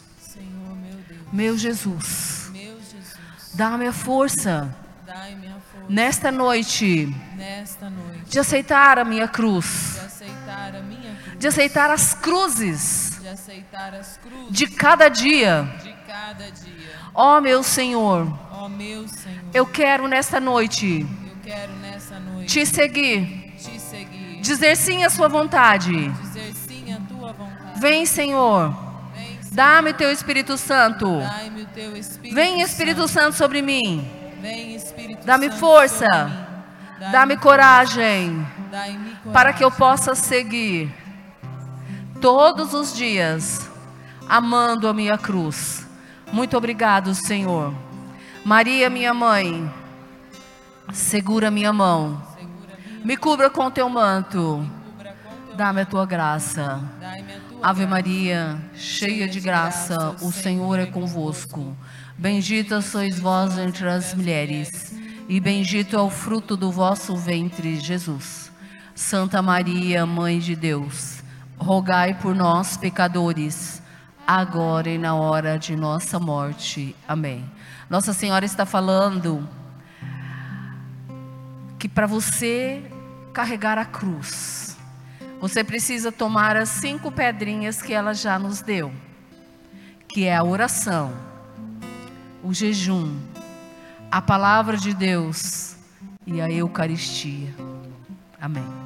[1.32, 4.74] meu Jesus, Meu Jesus, dá-me a força.
[5.06, 5.86] Dai-me a força.
[5.88, 7.14] Nesta noite.
[7.36, 8.24] Nesta noite.
[8.30, 13.18] De aceitar a minha cruz, de aceitar a minha cruz, de aceitar as cruzes.
[13.20, 14.50] De aceitar as cruzes.
[14.50, 15.62] De cada dia.
[15.82, 16.96] de cada dia.
[17.14, 22.66] Ó meu Senhor, Ó meu Senhor, eu quero nesta noite eu quero nessa noite te
[22.66, 26.08] seguir, te seguir, dizer sim à Sua vontade.
[26.10, 27.80] dizer sim à tua vontade.
[27.80, 28.74] Vem, Senhor,
[29.56, 31.18] dá-me teu Espírito Santo.
[31.18, 34.08] dai-me o teu Espírito Vem, Espírito Santo, sobre mim.
[34.40, 36.06] Vem, Espírito Dá-me Santo, força.
[36.06, 37.12] sobre mim.
[37.12, 40.92] Dá-me coragem coragem para que eu possa seguir
[42.20, 43.68] todos os dias
[44.28, 45.86] amando a minha cruz.
[46.32, 47.74] Muito obrigado, Senhor.
[48.44, 49.72] Maria, minha mãe,
[50.92, 52.20] segura minha mão.
[53.04, 54.68] Me cubra com teu manto.
[55.54, 56.80] Dá-me a tua graça.
[57.00, 61.76] Dai-me a tua Ave Maria, cheia de graça, o Senhor é convosco.
[62.16, 64.94] Bendita sois vós entre as mulheres,
[65.28, 68.52] e bendito é o fruto do vosso ventre, Jesus.
[68.94, 71.24] Santa Maria, Mãe de Deus,
[71.58, 73.82] rogai por nós, pecadores,
[74.24, 76.94] agora e na hora de nossa morte.
[77.08, 77.44] Amém.
[77.90, 79.44] Nossa Senhora está falando
[81.80, 82.80] que para você
[83.32, 84.75] carregar a cruz,
[85.40, 88.92] você precisa tomar as cinco pedrinhas que ela já nos deu,
[90.08, 91.12] que é a oração,
[92.42, 93.16] o jejum,
[94.10, 95.76] a palavra de Deus
[96.26, 97.54] e a Eucaristia.
[98.40, 98.85] Amém.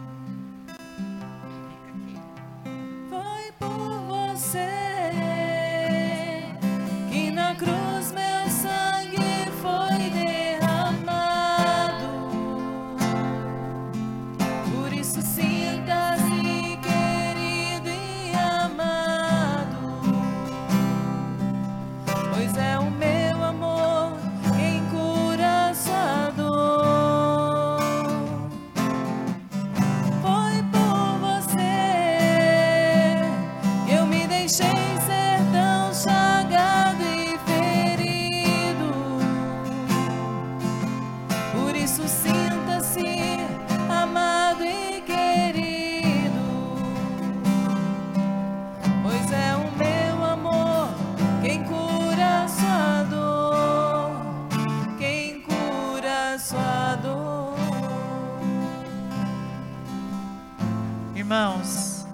[61.31, 62.05] Irmãos,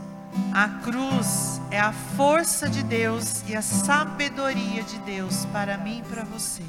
[0.53, 6.14] a cruz é a força de Deus e a sabedoria de Deus para mim e
[6.14, 6.62] para você.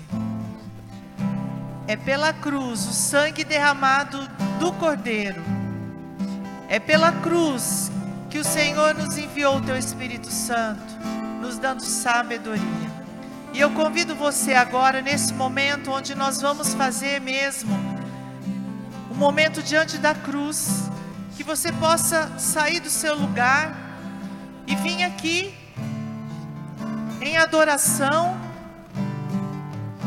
[1.86, 4.18] É pela cruz, o sangue derramado
[4.62, 5.44] do Cordeiro.
[6.70, 7.92] É pela cruz
[8.30, 10.96] que o Senhor nos enviou o teu Espírito Santo,
[11.42, 12.64] nos dando sabedoria.
[13.54, 17.78] E eu convido você agora, nesse momento, onde nós vamos fazer mesmo
[19.12, 20.90] um momento diante da cruz,
[21.38, 23.72] que você possa sair do seu lugar
[24.66, 25.54] e vir aqui
[27.22, 28.36] em adoração,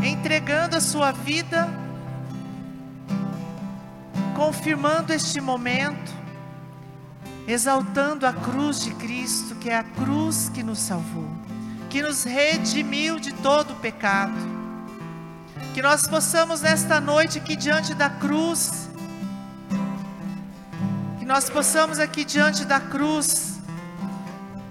[0.03, 1.69] entregando a sua vida,
[4.35, 6.13] confirmando este momento,
[7.47, 11.31] exaltando a cruz de Cristo, que é a cruz que nos salvou,
[11.89, 14.35] que nos redimiu de todo o pecado.
[15.75, 18.90] Que nós possamos nesta noite aqui diante da cruz,
[21.31, 23.61] nós possamos aqui diante da cruz,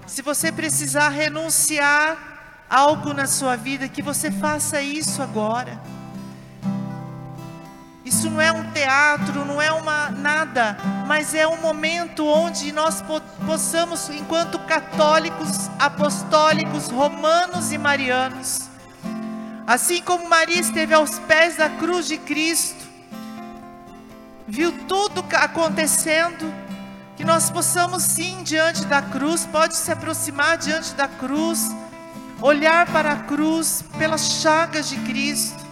[0.06, 5.80] se você precisar renunciar algo na sua vida, que você faça isso agora.
[8.04, 13.00] Isso não é um teatro, não é uma nada, mas é um momento onde nós
[13.00, 18.68] po possamos, enquanto católicos, apostólicos, romanos e marianos,
[19.66, 22.89] assim como Maria esteve aos pés da cruz de Cristo,
[24.50, 26.52] viu tudo acontecendo,
[27.16, 31.70] que nós possamos sim diante da cruz, pode se aproximar diante da cruz,
[32.40, 35.64] olhar para a cruz pelas chagas de Cristo.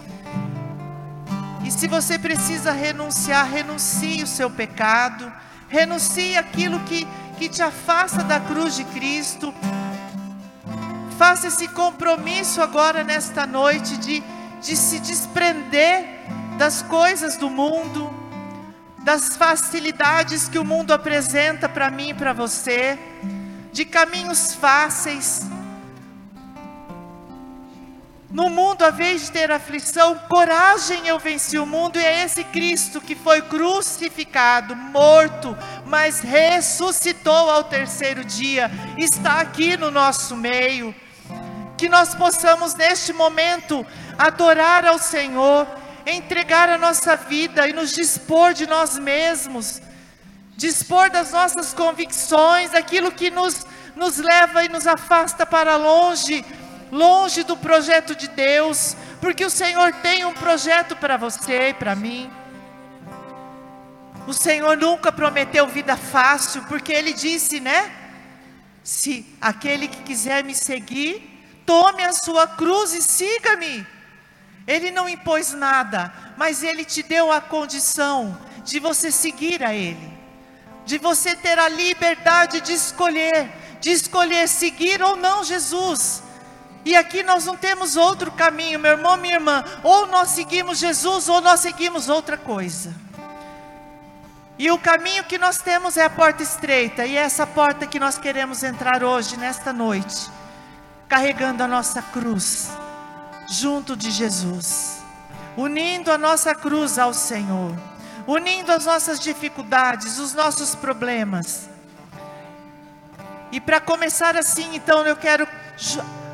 [1.65, 5.31] E se você precisa renunciar, renuncie o seu pecado,
[5.67, 7.05] renuncie aquilo que,
[7.37, 9.53] que te afasta da cruz de Cristo.
[11.17, 14.23] Faça esse compromisso agora nesta noite de,
[14.61, 16.05] de se desprender
[16.57, 18.18] das coisas do mundo,
[19.03, 22.97] das facilidades que o mundo apresenta para mim e para você,
[23.71, 25.47] de caminhos fáceis.
[28.31, 32.43] No mundo, a vez de ter aflição, coragem eu venci o mundo, e é esse
[32.43, 38.69] Cristo que foi crucificado, morto, mas ressuscitou ao terceiro dia,
[38.99, 40.93] está aqui no nosso meio.
[41.75, 43.83] Que nós possamos neste momento
[44.15, 45.65] adorar ao Senhor,
[46.11, 49.81] entregar a nossa vida e nos dispor de nós mesmos,
[50.55, 56.43] dispor das nossas convicções, aquilo que nos, nos leva e nos afasta para longe
[56.91, 61.95] longe do projeto de Deus, porque o Senhor tem um projeto para você e para
[61.95, 62.31] mim.
[64.27, 67.91] O Senhor nunca prometeu vida fácil, porque Ele disse, né?
[68.83, 71.21] Se aquele que quiser me seguir,
[71.65, 73.85] tome a sua cruz e siga-me.
[74.69, 80.13] Ele não impôs nada, mas Ele te deu a condição de você seguir a Ele,
[80.85, 83.49] de você ter a liberdade de escolher,
[83.81, 86.21] de escolher seguir ou não Jesus.
[86.85, 89.65] E aqui nós não temos outro caminho, meu irmão, minha irmã.
[89.81, 92.93] Ou nós seguimos Jesus, ou nós seguimos outra coisa.
[94.59, 97.99] E o caminho que nós temos é a porta estreita, e é essa porta que
[97.99, 100.29] nós queremos entrar hoje, nesta noite,
[101.07, 102.69] carregando a nossa cruz,
[103.49, 104.99] junto de Jesus,
[105.57, 107.75] unindo a nossa cruz ao Senhor,
[108.27, 111.69] unindo as nossas dificuldades, os nossos problemas.
[113.51, 115.47] E para começar assim, então, eu quero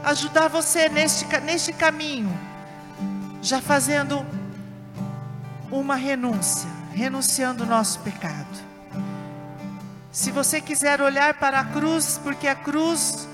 [0.04, 2.38] ajudar você neste, neste caminho,
[3.42, 4.26] já fazendo
[5.72, 8.66] uma renúncia renunciando o nosso pecado.
[10.12, 13.28] Se você quiser olhar para a cruz, porque a cruz,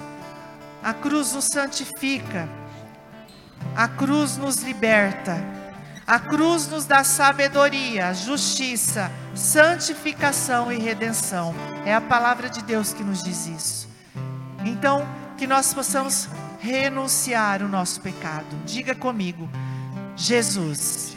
[0.83, 2.49] a cruz nos santifica,
[3.75, 5.37] a cruz nos liberta,
[6.05, 11.53] a cruz nos dá sabedoria, justiça, santificação e redenção.
[11.85, 13.89] É a palavra de Deus que nos diz isso.
[14.65, 15.07] Então,
[15.37, 16.27] que nós possamos
[16.59, 18.55] renunciar o nosso pecado.
[18.65, 19.49] Diga comigo,
[20.15, 21.11] Jesus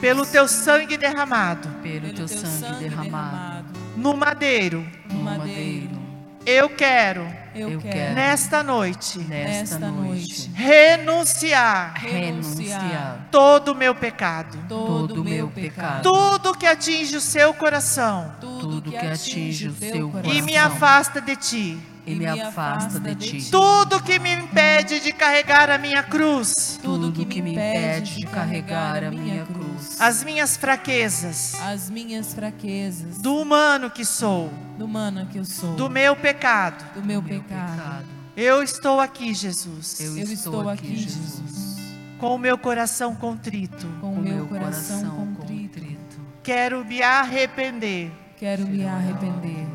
[0.00, 5.98] pelo teu sangue derramado, pelo teu sangue derramado, no madeiro, no madeiro.
[6.46, 7.26] Eu quero,
[7.60, 15.48] eu quero nesta noite, nesta noite, renunciar, renunciar todo o meu pecado, todo o meu
[15.48, 20.56] pecado, tudo que atinge o seu coração, tudo que atinge o seu coração e me
[20.56, 21.78] afasta de ti
[22.08, 23.50] e me afasta de ti.
[23.50, 26.78] Tudo que me impede de carregar a minha cruz.
[26.82, 30.00] Tudo que me impede de carregar a minha cruz.
[30.00, 31.54] As minhas fraquezas.
[31.60, 33.18] As minhas fraquezas.
[33.18, 34.50] Do humano que sou.
[34.78, 35.74] Do humano que eu sou.
[35.74, 36.84] Do meu pecado.
[36.94, 38.06] Do meu pecado.
[38.36, 40.00] Eu estou aqui, Jesus.
[40.00, 41.76] Eu, estou aqui, Jesus.
[42.18, 43.86] Com o meu coração contrito.
[44.00, 46.18] Com o meu coração contrito.
[46.42, 48.10] Quero me arrepender.
[48.38, 49.66] Quero me arrepender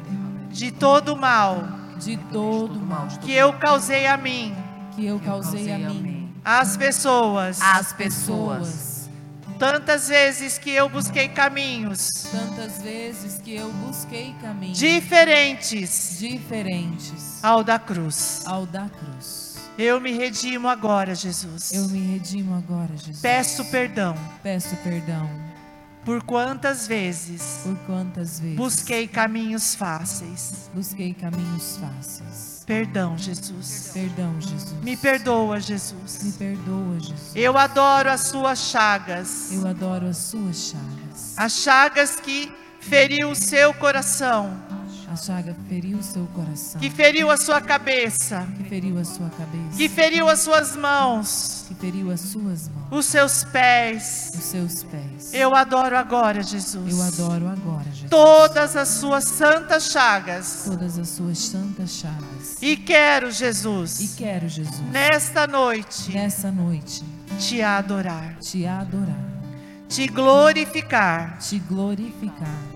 [0.49, 4.55] de todo mal de todo mal que eu causei a mim,
[4.95, 8.93] que eu causei a mim, as pessoas, as pessoas.
[9.59, 14.77] Tantas vezes que eu busquei caminhos, tantas vezes que eu busquei caminhos.
[14.77, 17.41] Diferentes, diferentes.
[17.43, 19.53] Ao da cruz, ao da cruz.
[19.77, 21.71] Eu me redimo agora, Jesus.
[21.71, 23.21] Eu me redimo agora, Jesus.
[23.21, 24.15] Peço perdão.
[24.41, 25.52] Peço perdão
[26.05, 27.61] por quantas vezes?
[27.63, 28.57] Por quantas vezes?
[28.57, 30.69] Busquei caminhos fáceis.
[30.73, 32.63] Busquei caminhos fáceis.
[32.65, 33.91] Perdão, Jesus.
[33.93, 34.73] Perdão, Jesus.
[34.83, 36.23] Me perdoa, Jesus.
[36.23, 37.35] Me perdoa, Jesus.
[37.35, 39.51] Eu adoro as suas chagas.
[39.51, 41.37] Eu adoro as suas chagas.
[41.37, 44.57] As chagas que feriu o seu coração
[45.13, 46.81] a chaga feriu seu coração.
[46.81, 48.47] Que feriu a sua cabeça.
[48.57, 49.77] Que feriu a sua cabeça.
[49.77, 51.65] Que feriu as suas mãos.
[51.67, 52.87] Que feriu as suas mãos.
[52.91, 54.31] Os seus pés.
[54.33, 55.31] Os seus pés.
[55.31, 56.91] Eu adoro agora, Jesus.
[56.91, 58.09] Eu adoro agora, Jesus.
[58.09, 60.63] Todas as suas santas chagas.
[60.65, 62.57] Todas as suas santas chagas.
[62.59, 63.99] E quero, Jesus.
[63.99, 64.81] E quero, Jesus.
[64.91, 66.11] Nesta noite.
[66.11, 67.03] Nessa noite.
[67.37, 68.35] Te adorar.
[68.39, 69.31] Te adorar.
[69.87, 71.37] Te glorificar.
[71.37, 72.72] Te glorificar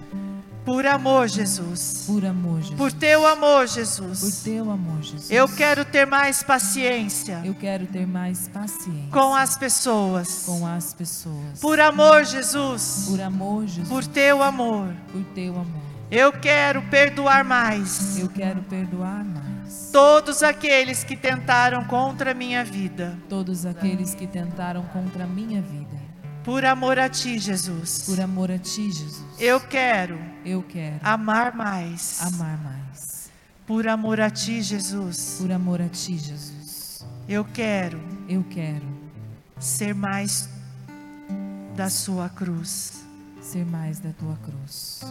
[0.67, 2.03] por amor, Jesus.
[2.05, 2.75] Por amor, Jesus.
[2.75, 4.19] Por teu amor, Jesus.
[4.19, 5.31] Por teu amor, Jesus.
[5.31, 7.41] Eu quero ter mais paciência.
[7.45, 9.09] Eu quero ter mais paciência.
[9.09, 10.43] Com as pessoas.
[10.45, 11.61] Com as pessoas.
[11.61, 13.05] Por amor, Jesus.
[13.07, 13.87] Por amor, Jesus.
[13.87, 14.93] Por teu amor.
[15.09, 15.81] Por teu amor.
[16.11, 18.19] Eu quero perdoar mais.
[18.19, 19.89] Eu quero perdoar mais.
[19.93, 23.17] Todos aqueles que tentaram contra a minha vida.
[23.29, 25.95] Todos aqueles que tentaram contra a minha vida.
[26.43, 28.03] Por amor a ti, Jesus.
[28.05, 29.25] Por amor a ti, Jesus.
[29.39, 30.17] Eu quero.
[30.47, 30.99] Eu quero.
[31.03, 32.21] Amar mais.
[32.21, 33.29] Amar mais.
[33.65, 35.39] Por amor a ti, Jesus.
[35.41, 37.05] Por amor a ti, Jesus.
[37.27, 37.99] Eu quero.
[38.29, 38.87] Eu quero.
[39.59, 40.47] Ser mais
[41.75, 43.05] da sua cruz.
[43.41, 45.01] Ser mais da tua cruz.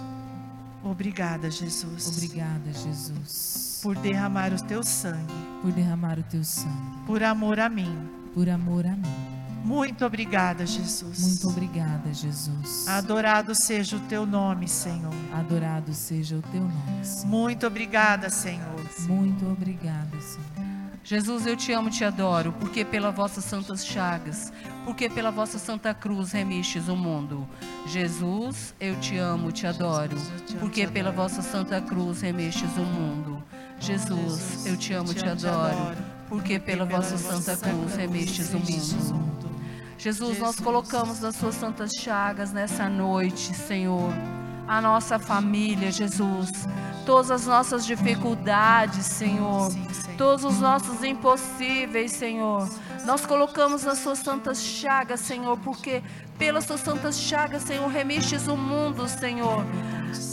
[0.83, 2.17] Obrigada, Jesus.
[2.17, 3.81] Obrigada, Jesus.
[3.83, 5.35] Por derramar o teu sangue.
[5.61, 7.05] Por derramar o teu sangue.
[7.07, 8.09] Por amor a mim.
[8.33, 9.36] Por amor a mim
[9.67, 11.19] muito obrigada, Jesus.
[11.19, 12.87] Muito obrigada, Jesus.
[12.87, 15.13] Adorado seja o teu nome, Senhor.
[15.35, 17.05] Adorado seja o teu nome.
[17.05, 17.27] Senhor.
[17.27, 18.81] Muito obrigada, Senhor.
[19.09, 20.67] Muito obrigada, Senhor.
[21.03, 24.53] Jesus, eu te amo, te adoro, porque pelas vossas santas chagas,
[24.85, 27.47] porque pela vossa santa cruz remistes o mundo.
[27.87, 30.17] Jesus, eu te amo, te adoro,
[30.59, 33.43] porque pela vossa santa cruz remistes o mundo.
[33.79, 35.97] Jesus, eu te amo, te adoro,
[36.29, 39.36] porque pela vossa santa cruz remistes o mundo.
[39.99, 44.13] Jesus, nós colocamos nas suas santas chagas nessa noite, Senhor,
[44.69, 46.51] a nossa família, Jesus,
[47.05, 49.73] todas as nossas dificuldades, Senhor,
[50.19, 52.69] todos os nossos impossíveis, Senhor.
[53.05, 56.03] Nós colocamos nas suas santas chagas, Senhor, porque
[56.39, 59.65] pelas suas santas chagas, Senhor, remistes o mundo, Senhor.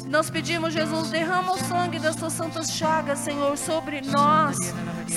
[0.08, 4.58] Nós pedimos, Jesus, derrama o sangue das suas santas chagas, Senhor, sobre nós,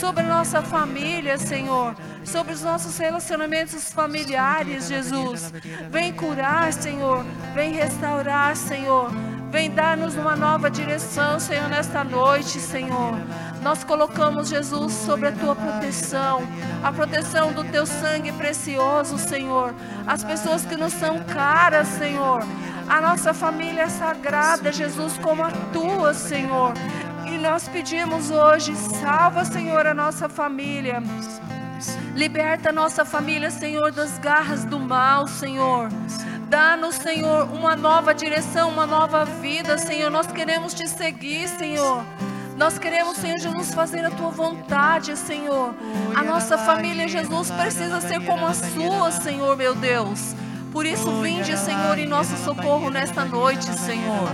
[0.01, 1.95] sobre a nossa família, Senhor,
[2.25, 5.53] sobre os nossos relacionamentos familiares, Jesus.
[5.91, 9.11] Vem curar, Senhor, vem restaurar, Senhor.
[9.51, 13.15] Vem dar-nos uma nova direção, Senhor, nesta noite, Senhor.
[13.63, 16.43] Nós colocamos, Jesus, sobre a tua proteção,
[16.83, 19.75] a proteção do teu sangue precioso, Senhor.
[20.07, 22.43] As pessoas que nos são caras, Senhor.
[22.89, 26.72] A nossa família é sagrada, Jesus, como a tua, Senhor.
[27.26, 31.03] E nós pedimos hoje, salva, Senhor, a nossa família.
[32.14, 35.89] Liberta a nossa família, Senhor, das garras do mal, Senhor.
[36.49, 40.11] Dá-nos, Senhor, uma nova direção, uma nova vida, Senhor.
[40.11, 42.05] Nós queremos te seguir, Senhor.
[42.57, 45.74] Nós queremos, Senhor Jesus, fazer a tua vontade, Senhor.
[46.14, 50.34] A nossa família, Jesus, precisa ser como a sua, Senhor, meu Deus.
[50.77, 54.29] Por isso, vinde, Senhor, em nosso socorro nesta noite, Senhor.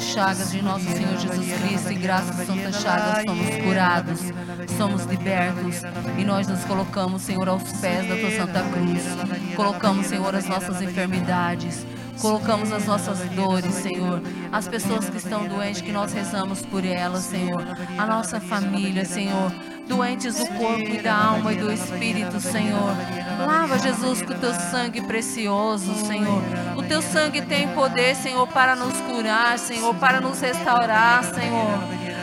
[0.00, 4.20] Chagas de nosso Senhor Jesus Cristo e graças às santas chagas somos curados,
[4.76, 5.82] somos libertos
[6.18, 9.02] e nós nos colocamos, Senhor, aos pés da tua santa cruz.
[9.56, 11.86] Colocamos, Senhor, as nossas enfermidades,
[12.20, 17.24] colocamos as nossas dores, Senhor, as pessoas que estão doentes, que nós rezamos por elas,
[17.24, 17.62] Senhor,
[17.98, 19.52] a nossa família, Senhor,
[19.88, 22.94] doentes do corpo e da alma e do espírito, Senhor.
[23.46, 26.42] Lava, Jesus, com o teu sangue precioso, Senhor.
[26.82, 31.78] O teu sangue tem poder, Senhor, para nos curar, Senhor, para nos restaurar, Senhor,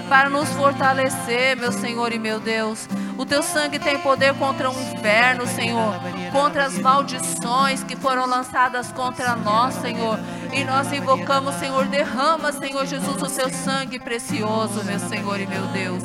[0.10, 2.88] para nos fortalecer, meu Senhor e meu Deus.
[3.18, 5.96] O teu sangue tem poder contra o inferno, Senhor,
[6.34, 10.20] contra as maldições que foram lançadas contra nós, Senhor.
[10.52, 15.66] E nós invocamos, Senhor, derrama, Senhor Jesus, o teu sangue precioso, meu Senhor e meu
[15.68, 16.04] Deus.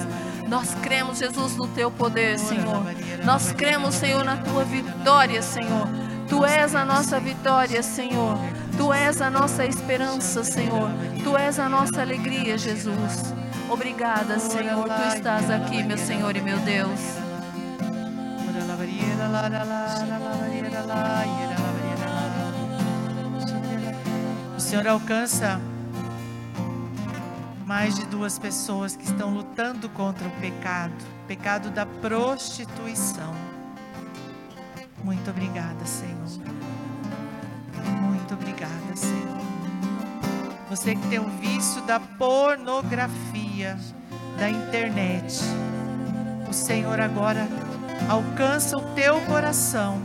[0.48, 2.84] Nós cremos, Jesus, no teu poder, Senhor.
[3.24, 6.13] Nós cremos, Senhor, na tua vitória, Senhor.
[6.34, 8.36] Tu és a nossa vitória, Senhor.
[8.76, 10.90] Tu és a nossa esperança, Senhor.
[11.22, 13.32] Tu és a nossa alegria, Jesus.
[13.70, 14.84] Obrigada, Senhor.
[14.84, 17.00] Tu estás aqui, meu Senhor e meu Deus.
[24.56, 25.60] O Senhor alcança
[27.64, 30.92] mais de duas pessoas que estão lutando contra o pecado,
[31.28, 33.43] pecado da prostituição.
[35.04, 36.16] Muito obrigada, Senhor.
[38.00, 39.44] Muito obrigada, Senhor.
[40.70, 43.78] Você que tem o vício da pornografia,
[44.38, 45.40] da internet,
[46.48, 47.46] o Senhor agora
[48.08, 50.02] alcança o teu coração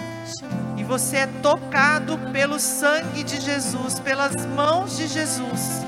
[0.77, 5.81] e você é tocado pelo sangue de Jesus, pelas mãos de Jesus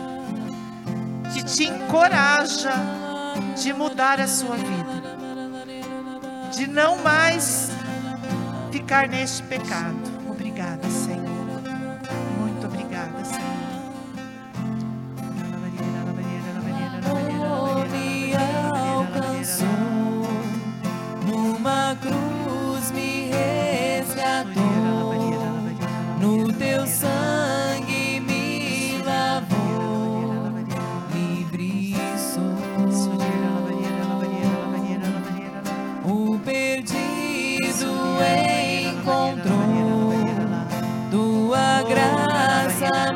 [1.33, 2.73] que te encoraja
[3.61, 5.01] de mudar a sua vida,
[6.51, 7.69] de não mais
[8.71, 9.97] ficar neste pecado.
[10.29, 11.20] Obrigada, Senhor.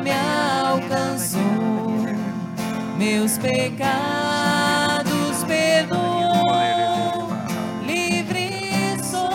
[0.06, 1.40] Me alcançou.
[2.96, 3.84] Meus pecados
[5.46, 7.28] perdoou.
[7.82, 9.28] Livre sou.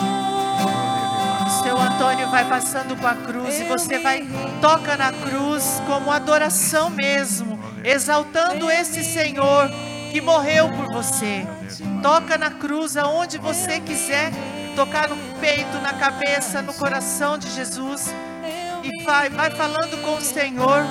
[1.62, 4.26] Seu Antônio vai passando com a cruz e você vai
[4.62, 9.68] toca na cruz como adoração mesmo, exaltando esse Senhor
[10.10, 11.46] que morreu por você.
[12.02, 14.32] Toca na cruz aonde você quiser,
[14.74, 18.10] tocar no peito, na cabeça, no coração de Jesus
[18.82, 20.84] e vai, vai falando com o Senhor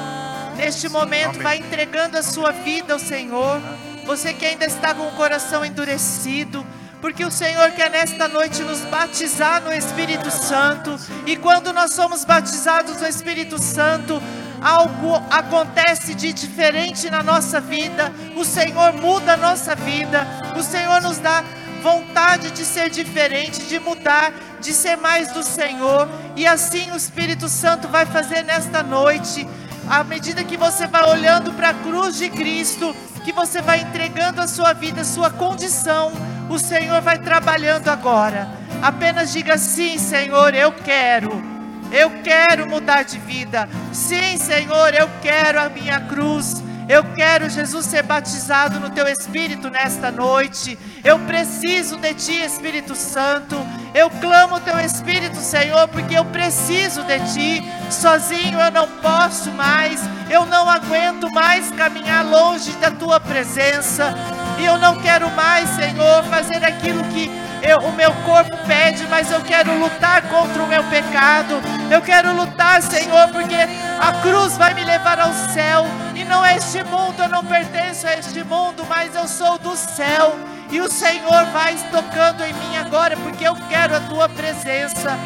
[0.55, 3.61] neste momento, vai entregando a sua vida ao Senhor.
[4.05, 6.65] Você que ainda está com o coração endurecido,
[6.99, 10.95] porque o Senhor quer nesta noite nos batizar no Espírito Santo.
[11.25, 14.21] E quando nós somos batizados no Espírito Santo,
[14.61, 18.13] algo acontece de diferente na nossa vida.
[18.35, 20.27] O Senhor muda a nossa vida.
[20.55, 21.43] O Senhor nos dá
[21.81, 26.07] vontade de ser diferente, de mudar, de ser mais do Senhor.
[26.35, 29.47] E assim o Espírito Santo vai fazer nesta noite.
[29.89, 34.39] À medida que você vai olhando para a cruz de Cristo, que você vai entregando
[34.39, 36.11] a sua vida, a sua condição,
[36.49, 38.47] o Senhor vai trabalhando agora.
[38.81, 41.43] Apenas diga sim, Senhor, eu quero.
[41.91, 43.67] Eu quero mudar de vida.
[43.91, 46.63] Sim, Senhor, eu quero a minha cruz.
[46.89, 50.77] Eu quero, Jesus, ser batizado no teu Espírito nesta noite.
[51.03, 53.55] Eu preciso de ti, Espírito Santo.
[53.93, 57.63] Eu clamo o teu Espírito, Senhor, porque eu preciso de ti.
[57.89, 60.01] Sozinho eu não posso mais.
[60.29, 64.13] Eu não aguento mais caminhar longe da tua presença.
[64.59, 67.29] E eu não quero mais, Senhor, fazer aquilo que
[67.61, 71.61] eu, o meu corpo pede, mas eu quero lutar contra o meu pecado.
[71.91, 75.85] Eu quero lutar, Senhor, porque a cruz vai me levar ao céu.
[76.15, 79.75] E não é este mundo, eu não pertenço a este mundo, mas eu sou do
[79.75, 80.35] céu.
[80.71, 85.17] E o Senhor vai tocando em mim agora, porque eu quero a tua presença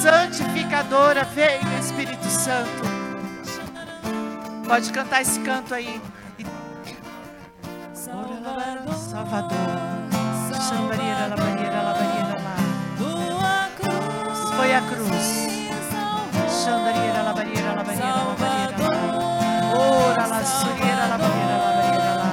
[0.00, 1.24] santificadora.
[1.24, 2.82] Vem, Espírito Santo.
[4.68, 6.00] Pode cantar esse canto aí.
[7.92, 10.02] Salvador, Salvador.
[10.62, 11.51] Xambarira,
[14.56, 15.28] Foi a cruz.
[16.48, 18.76] Xandarira, labarira, labarira, labarira,
[19.74, 22.30] Ora, lá, surieira, labarira, labarira, lá.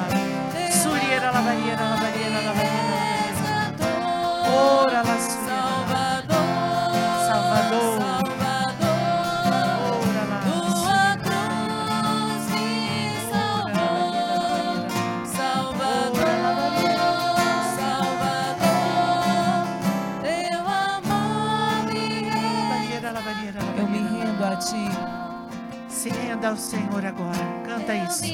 [0.82, 2.99] Surieira, labarira, labarira, labarira.
[4.47, 5.18] Ora, lá,
[26.50, 27.38] ao Senhor agora.
[27.64, 28.26] Canta isso.
[28.26, 28.32] Eu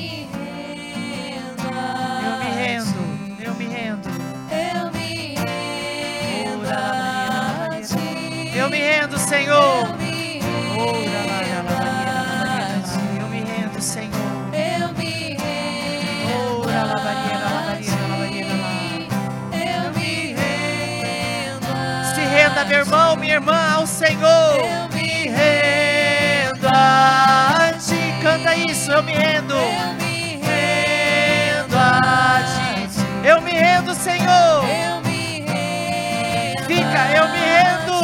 [2.39, 2.95] me rendo.
[3.43, 4.09] Eu me rendo.
[4.49, 8.57] Eu me rendo a ti.
[8.57, 9.89] Eu me rendo, Senhor.
[13.19, 14.25] Eu me rendo Senhor.
[22.67, 24.54] Meu irmão, minha irmã, ao Senhor.
[28.85, 29.55] Isso, eu me rendo.
[29.55, 33.27] Eu me Rendo a ti.
[33.27, 34.63] Eu me rendo, Senhor.
[34.63, 37.95] Eu me rendo Fica, eu me rendo.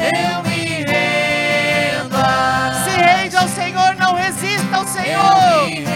[0.00, 5.89] Eu me rendo a Se rende ao Senhor, não resista ao Senhor.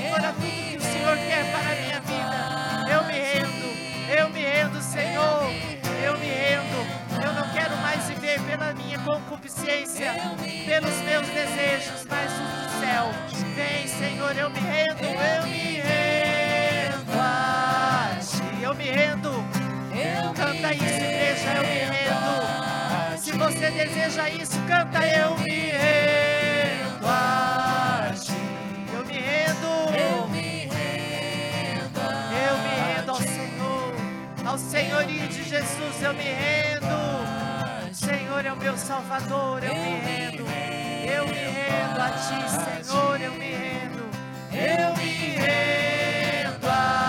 [0.00, 2.90] Senhor, a tudo que o Senhor quer para a minha vida.
[2.90, 4.18] Eu me rendo.
[4.18, 5.42] Eu me rendo, Senhor.
[6.02, 7.22] Eu me rendo.
[7.22, 10.14] Eu não quero mais viver pela minha concupiscência,
[10.64, 13.10] pelos meus desejos, mas os do céu.
[13.54, 15.04] Vem, Senhor, eu me rendo.
[15.04, 18.62] Eu me rendo a ti.
[18.62, 19.44] Eu me rendo.
[20.34, 21.52] Canta isso, igreja.
[21.56, 23.18] Eu me rendo.
[23.18, 25.06] Se você deseja isso, canta.
[25.06, 26.09] Eu me rendo
[29.30, 29.72] rendo.
[29.96, 32.00] Eu me rendo
[32.44, 33.94] Eu me rendo ao Senhor,
[34.44, 36.96] ao senhorio de Jesus eu me rendo.
[37.92, 40.44] Senhor é o meu Salvador, eu me rendo.
[41.16, 42.40] Eu me rendo a Ti,
[42.86, 44.02] Senhor, eu me rendo.
[44.52, 45.12] Eu me
[45.42, 46.99] rendo a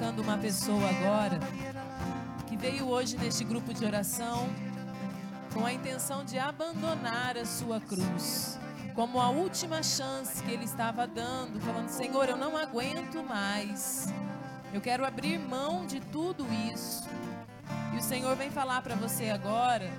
[0.00, 1.38] tocando uma pessoa agora
[2.46, 4.48] que veio hoje neste grupo de oração
[5.52, 8.58] com a intenção de abandonar a sua cruz,
[8.94, 14.08] como a última chance que ele estava dando, falando: Senhor, eu não aguento mais,
[14.72, 17.08] eu quero abrir mão de tudo isso.
[17.92, 19.90] E o Senhor vem falar para você agora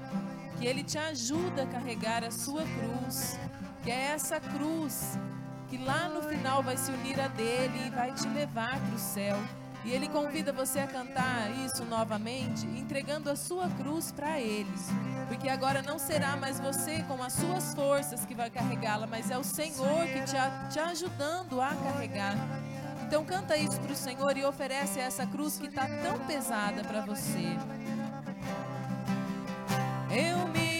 [0.58, 3.38] que Ele te ajuda a carregar a sua cruz,
[3.84, 5.18] que é essa cruz
[5.68, 9.00] que lá no final vai se unir a dele e vai te levar para o
[9.00, 9.38] céu.
[9.84, 14.72] E ele convida você a cantar isso novamente, entregando a sua cruz para ele.
[15.28, 19.38] Porque agora não será mais você com as suas forças que vai carregá-la, mas é
[19.38, 22.36] o Senhor que te, te ajudando a carregar.
[23.08, 27.02] Então canta isso para o Senhor e oferece essa cruz que está tão pesada para
[27.02, 27.58] você.
[30.10, 30.71] Eu me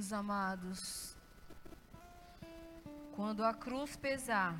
[0.00, 1.14] filhos amados,
[3.14, 4.58] quando a cruz pesar,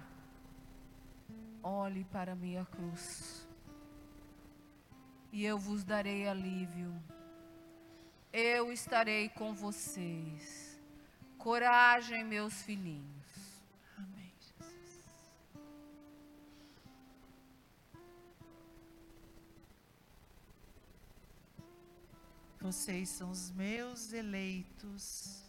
[1.62, 3.49] olhe para a minha cruz,
[5.32, 6.95] e eu vos darei alívio,
[8.30, 10.78] eu estarei com vocês.
[11.38, 13.19] Coragem, meus filhinhos.
[22.61, 25.42] Vocês são os meus eleitos,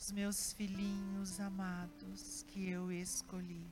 [0.00, 3.66] os meus filhinhos amados que eu escolhi.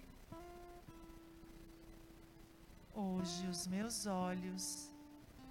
[2.94, 4.90] Hoje os meus olhos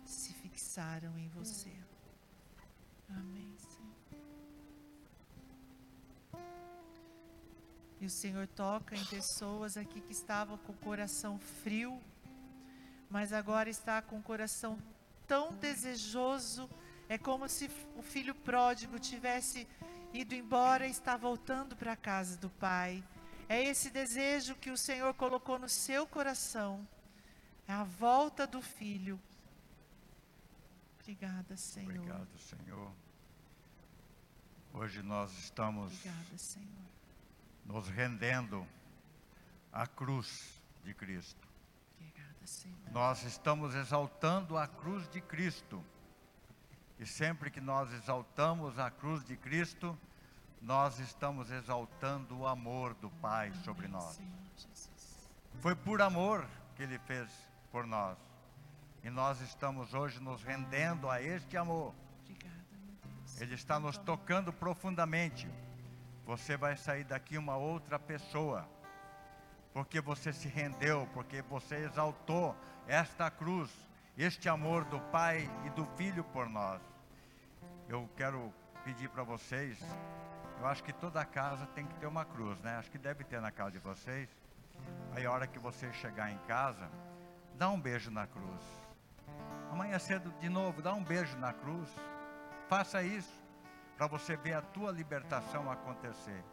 [0.06, 1.74] se fixaram em você.
[3.10, 3.91] Amém, Senhor.
[7.99, 11.99] E o Senhor toca em pessoas aqui que estavam com o coração frio,
[13.10, 14.78] mas agora está com o coração
[15.28, 16.70] tão desejoso.
[17.12, 19.68] É como se o filho pródigo tivesse
[20.14, 23.03] ido embora e está voltando para a casa do pai.
[23.49, 26.88] É esse desejo que o Senhor colocou no seu coração.
[27.68, 29.20] É a volta do filho.
[31.01, 31.97] Obrigada, Senhor.
[31.97, 32.91] Obrigado, Senhor.
[34.74, 36.86] Hoje nós estamos Obrigada, Senhor.
[37.66, 38.66] nos rendendo
[39.70, 41.45] à cruz de Cristo.
[41.99, 42.89] Obrigada, Senhor.
[42.93, 45.84] Nós estamos exaltando a cruz de Cristo.
[47.02, 49.97] E sempre que nós exaltamos a cruz de Cristo,
[50.62, 54.22] nós estamos exaltando o amor do Pai sobre nós.
[55.62, 57.28] Foi por amor que Ele fez
[57.72, 58.16] por nós.
[59.04, 61.91] E nós estamos hoje nos rendendo a este amor.
[63.39, 65.49] Ele está nos tocando profundamente.
[66.28, 68.70] Você vai sair daqui uma outra pessoa.
[69.74, 72.56] Porque você se rendeu, porque você exaltou
[72.88, 73.72] esta cruz.
[74.16, 76.91] este amor do Pai e do Filho por nós.
[77.92, 78.54] Eu quero
[78.86, 79.78] pedir para vocês,
[80.62, 82.78] eu acho que toda casa tem que ter uma cruz, né?
[82.78, 84.30] Acho que deve ter na casa de vocês.
[85.14, 86.89] Aí a hora que você chegar em casa,
[87.58, 88.64] dá um beijo na cruz.
[89.70, 91.89] Amanhã cedo de novo, dá um beijo na cruz.
[92.70, 93.44] Faça isso
[93.98, 96.46] para você ver a tua libertação acontecer.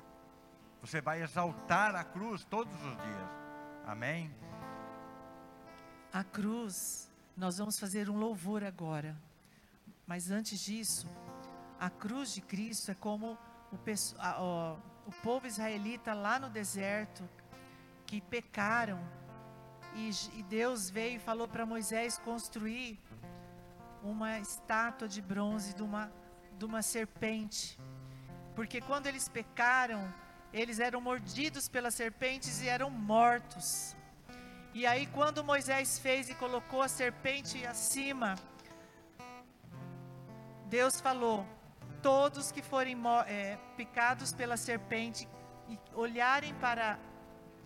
[0.80, 3.30] Você vai exaltar a cruz todos os dias.
[3.86, 4.34] Amém?
[6.12, 9.16] A cruz, nós vamos fazer um louvor agora.
[10.09, 11.07] Mas antes disso,
[11.79, 13.39] a cruz de Cristo é como
[13.72, 13.76] o,
[15.07, 17.29] o povo israelita lá no deserto,
[18.07, 18.99] que pecaram,
[19.95, 22.99] e, e Deus veio e falou para Moisés construir
[24.03, 26.12] uma estátua de bronze de uma,
[26.59, 27.79] de uma serpente.
[28.55, 30.12] Porque quando eles pecaram,
[30.53, 33.97] eles eram mordidos pelas serpentes e eram mortos.
[34.74, 38.37] E aí, quando Moisés fez e colocou a serpente acima,
[40.66, 41.47] Deus falou:
[42.03, 42.96] todos que forem
[43.26, 45.28] é, picados pela serpente
[45.68, 46.99] e olharem para,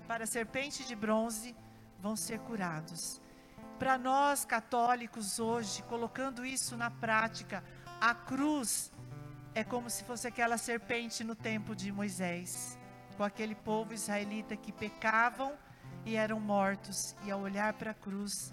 [0.06, 1.54] para a serpente de bronze
[2.00, 3.20] vão ser curados.
[3.78, 7.64] Para nós católicos hoje, colocando isso na prática,
[8.00, 8.92] a cruz
[9.54, 12.78] é como se fosse aquela serpente no tempo de Moisés,
[13.16, 15.52] com aquele povo israelita que pecavam
[16.04, 18.52] e eram mortos, e ao olhar para a cruz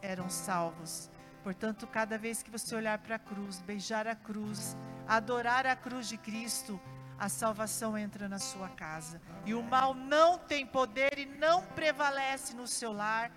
[0.00, 1.10] eram salvos.
[1.48, 4.76] Portanto, cada vez que você olhar para a cruz, beijar a cruz,
[5.06, 6.78] adorar a cruz de Cristo,
[7.18, 9.18] a salvação entra na sua casa.
[9.46, 13.32] E o mal não tem poder e não prevalece no seu lar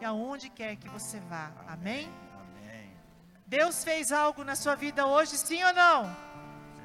[0.00, 1.50] e aonde quer que você vá.
[1.66, 2.08] Amém?
[3.44, 6.25] Deus fez algo na sua vida hoje, sim ou não?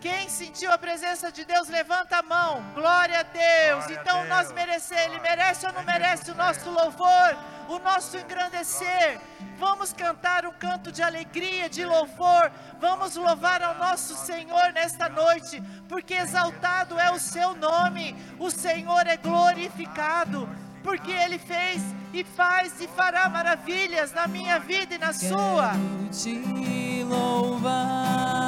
[0.02, 2.64] Quem sentiu a presença de Deus, levanta a mão.
[2.74, 3.86] Glória a Deus.
[3.86, 4.30] Glória então a Deus.
[4.30, 7.38] nós merecemos, Ele merece ou não merece o nosso louvor,
[7.70, 9.22] o nosso engrandecer.
[9.60, 12.52] Vamos cantar um canto de alegria, de louvor.
[12.80, 18.16] Vamos louvar ao nosso Senhor nesta noite, porque exaltado é o seu nome.
[18.39, 20.49] O Senhor é glorificado
[20.84, 21.82] porque Ele fez
[22.12, 25.74] e faz e fará maravilhas na minha vida e na sua.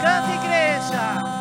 [0.01, 1.33] Canta, igreja.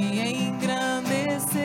[0.00, 1.60] Te engrandecer.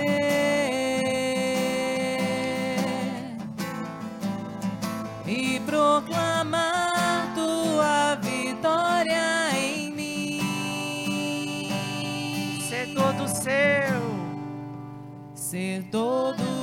[5.25, 11.71] E proclamar tua vitória em mim.
[12.67, 14.25] Ser todo seu
[15.33, 16.54] ser todo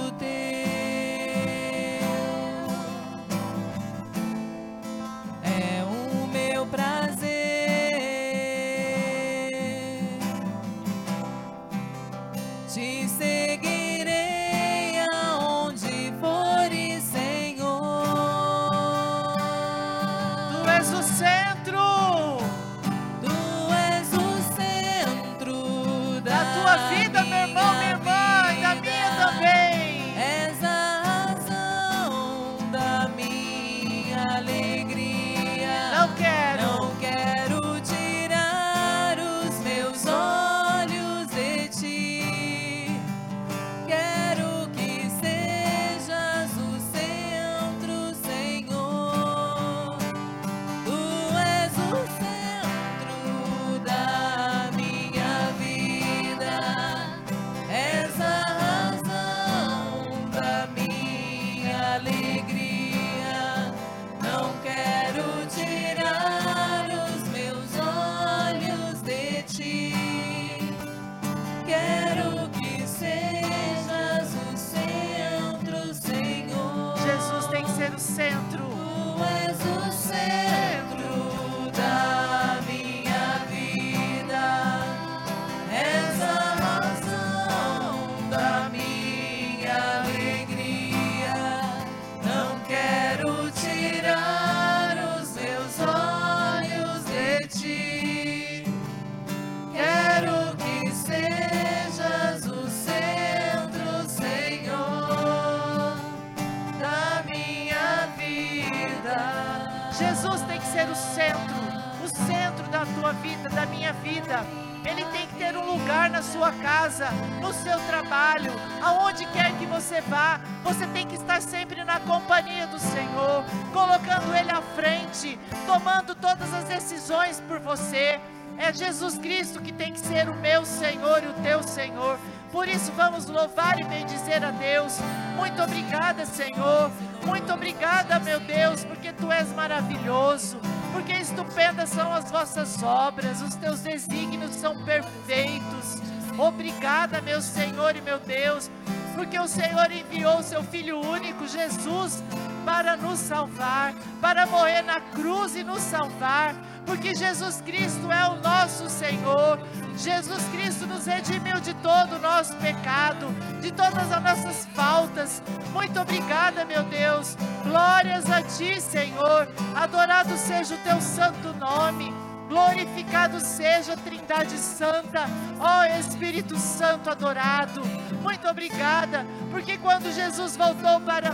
[113.23, 114.45] vida, da minha vida.
[114.85, 117.09] Ele tem que ter um lugar na sua casa,
[117.41, 120.41] no seu trabalho, aonde quer que você vá.
[120.65, 126.53] Você tem que estar sempre na companhia do Senhor, colocando Ele à frente, tomando todas
[126.53, 128.21] as decisões por você.
[128.59, 132.19] É Jesus Cristo que tem que ser o meu Senhor e o teu Senhor.
[132.51, 134.99] Por isso vamos louvar e bendizer a Deus.
[135.37, 136.91] Muito obrigada, Senhor
[137.25, 140.59] Muito obrigada, meu Deus, porque tu és maravilhoso,
[140.93, 146.01] porque estupendas são as vossas obras, os teus desígnios são perfeitos.
[146.39, 148.71] Obrigada, meu Senhor e meu Deus,
[149.15, 152.23] porque o Senhor enviou o seu Filho único, Jesus,
[152.65, 156.55] para nos salvar, para morrer na cruz e nos salvar,
[156.87, 159.59] porque Jesus Cristo é o nosso Senhor.
[159.97, 163.27] Jesus Cristo nos redimiu de todo o nosso pecado,
[163.61, 165.43] de todas as nossas faltas.
[165.73, 167.37] Muito obrigada, meu Deus.
[167.65, 169.49] Glórias a ti, Senhor.
[169.75, 172.13] Adorado seja o teu santo nome.
[172.49, 175.25] Glorificado seja a Trindade Santa,
[175.59, 177.81] ó Espírito Santo adorado.
[178.21, 181.33] Muito obrigada, porque quando Jesus voltou para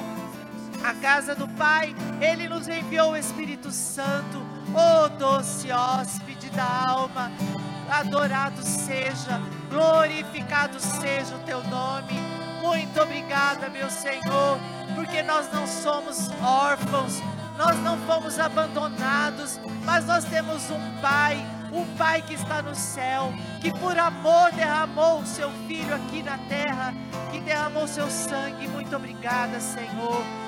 [0.85, 4.43] a casa do Pai, Ele nos enviou o Espírito Santo,
[4.75, 7.31] ó oh, doce hóspede da alma.
[7.91, 12.13] Adorado seja, glorificado seja o teu nome.
[12.63, 14.59] Muito obrigada, meu Senhor,
[14.95, 17.23] porque nós não somos órfãos,
[17.57, 21.39] nós não fomos abandonados, mas nós temos um Pai,
[21.73, 26.37] um Pai que está no céu, que por amor derramou o seu Filho aqui na
[26.39, 26.93] terra,
[27.33, 28.69] que derramou o seu sangue.
[28.69, 30.48] Muito obrigada, Senhor.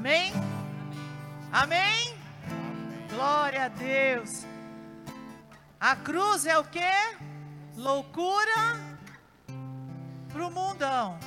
[0.00, 0.32] Amém?
[1.52, 2.18] Amém?
[3.10, 4.46] Glória a Deus.
[5.78, 6.80] A cruz é o que?
[7.76, 8.80] Loucura
[10.32, 11.18] para o mundão.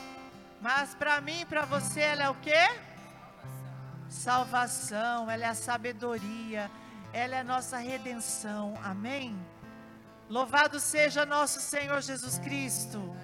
[0.60, 2.64] Mas para mim e para você ela é o que?
[4.10, 6.72] Salvação, ela é a sabedoria,
[7.14, 8.74] ela é a nossa redenção.
[8.84, 9.40] Amém?
[10.28, 13.16] Louvado seja nosso Senhor Jesus Cristo.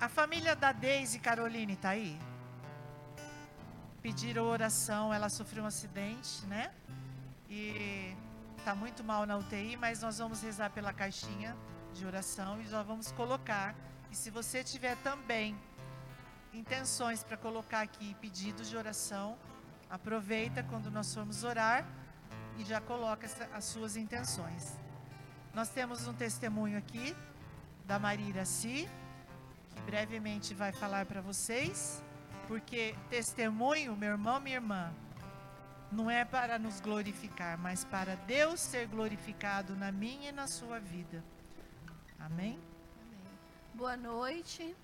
[0.00, 2.16] A família da Deise Caroline está aí?
[4.00, 6.72] Pediram oração, ela sofreu um acidente, né?
[7.50, 8.14] E
[8.56, 11.56] está muito mal na UTI, mas nós vamos rezar pela caixinha
[11.92, 13.74] de oração e já vamos colocar.
[14.08, 15.58] E se você tiver também
[16.54, 19.36] intenções para colocar aqui pedidos de oração,
[19.90, 21.84] aproveita quando nós formos orar
[22.56, 24.78] e já coloca as suas intenções.
[25.52, 27.16] Nós temos um testemunho aqui
[27.84, 28.88] da Maria que
[29.88, 32.04] brevemente vai falar para vocês,
[32.46, 34.92] porque testemunho, meu irmão, minha irmã,
[35.90, 40.78] não é para nos glorificar, mas para Deus ser glorificado na minha e na sua
[40.78, 41.24] vida.
[42.18, 42.60] Amém?
[43.72, 44.76] Boa noite,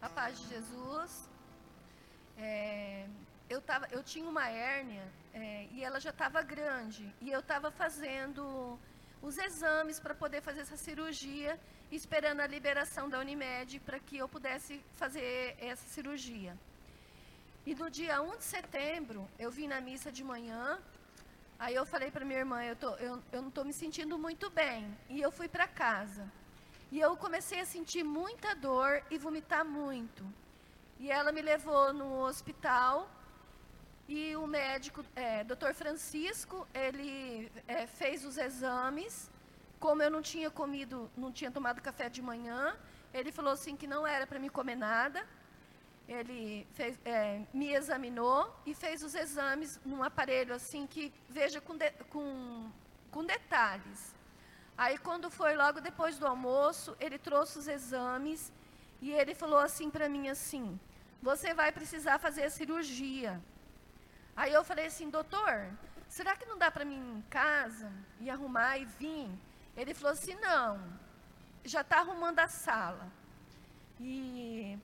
[0.00, 1.28] a paz de Jesus.
[2.38, 3.06] É,
[3.50, 7.70] eu, tava, eu tinha uma hérnia é, e ela já estava grande e eu estava
[7.70, 8.78] fazendo
[9.20, 11.60] os exames para poder fazer essa cirurgia,
[11.96, 16.56] esperando a liberação da Unimed para que eu pudesse fazer essa cirurgia.
[17.66, 20.78] E no dia 1 de setembro, eu vim na missa de manhã,
[21.58, 24.50] aí eu falei para minha irmã, eu, tô, eu, eu não estou me sentindo muito
[24.50, 26.30] bem, e eu fui para casa.
[26.90, 30.24] E eu comecei a sentir muita dor e vomitar muito.
[30.98, 33.08] E ela me levou no hospital
[34.08, 35.72] e o médico, é, Dr.
[35.72, 39.30] Francisco, ele é, fez os exames.
[39.84, 42.76] Como eu não tinha comido, não tinha tomado café de manhã,
[43.12, 45.20] ele falou assim que não era para me comer nada.
[46.16, 51.76] Ele fez, é, me examinou e fez os exames num aparelho assim que veja com,
[51.76, 52.70] de- com,
[53.10, 54.14] com detalhes.
[54.78, 58.52] Aí, quando foi logo depois do almoço, ele trouxe os exames
[59.00, 60.78] e ele falou assim para mim assim:
[61.20, 63.32] "Você vai precisar fazer a cirurgia".
[64.36, 65.54] Aí eu falei assim: "Doutor,
[66.08, 67.90] será que não dá para mim ir em casa
[68.20, 69.30] e arrumar e vir?".
[69.76, 70.80] Ele falou assim: "Não.
[71.64, 73.06] Já está arrumando a sala".
[74.00, 74.78] E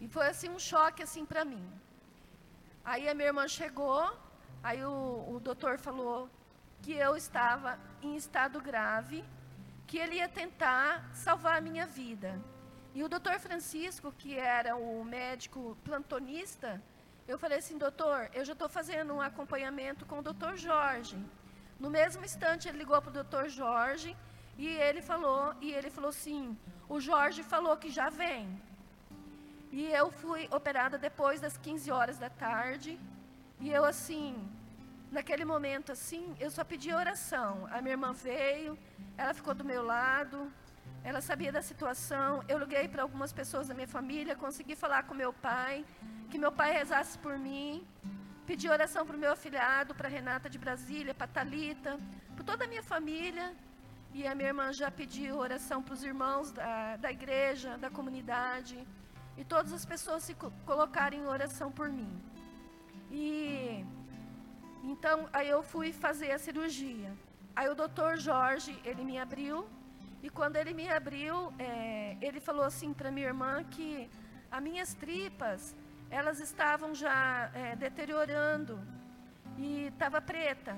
[0.00, 1.64] e foi assim um choque assim para mim.
[2.84, 4.02] Aí a minha irmã chegou,
[4.62, 6.30] Aí o, o doutor falou
[6.82, 9.24] que eu estava em estado grave,
[9.88, 12.40] que ele ia tentar salvar a minha vida.
[12.94, 16.80] E o doutor Francisco, que era o médico plantonista,
[17.26, 21.18] eu falei assim, doutor, eu já estou fazendo um acompanhamento com o doutor Jorge.
[21.82, 24.10] No mesmo instante, ele ligou para o doutor Jorge
[24.56, 26.56] e ele falou, e ele falou assim,
[26.88, 28.44] o Jorge falou que já vem.
[29.78, 32.92] E eu fui operada depois das 15 horas da tarde.
[33.58, 34.28] E eu assim,
[35.10, 37.66] naquele momento assim, eu só pedi oração.
[37.72, 38.78] A minha irmã veio,
[39.18, 40.38] ela ficou do meu lado,
[41.02, 42.44] ela sabia da situação.
[42.48, 45.84] Eu liguei para algumas pessoas da minha família, consegui falar com meu pai,
[46.30, 47.84] que meu pai rezasse por mim.
[48.52, 51.92] Pedi oração para o meu afilhado, para Renata de Brasília, para Talita,
[52.36, 53.46] por toda a minha família.
[54.12, 58.76] E a minha irmã já pediu oração para os irmãos da, da igreja, da comunidade.
[59.38, 60.34] E todas as pessoas se
[60.66, 62.12] colocarem em oração por mim.
[63.10, 63.86] E
[64.84, 67.10] então aí eu fui fazer a cirurgia.
[67.56, 69.66] Aí o doutor Jorge, ele me abriu
[70.22, 74.10] e quando ele me abriu, é, ele falou assim para minha irmã que
[74.50, 75.74] as minhas tripas,
[76.18, 78.74] elas estavam já é, deteriorando
[79.56, 80.76] e estava preta.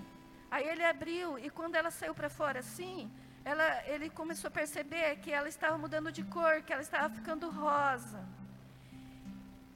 [0.51, 3.11] Aí ele abriu e quando ela saiu para fora assim,
[3.45, 7.51] ela, ele começou a perceber que ela estava mudando de cor, que ela estava ficando
[7.51, 8.25] rosa.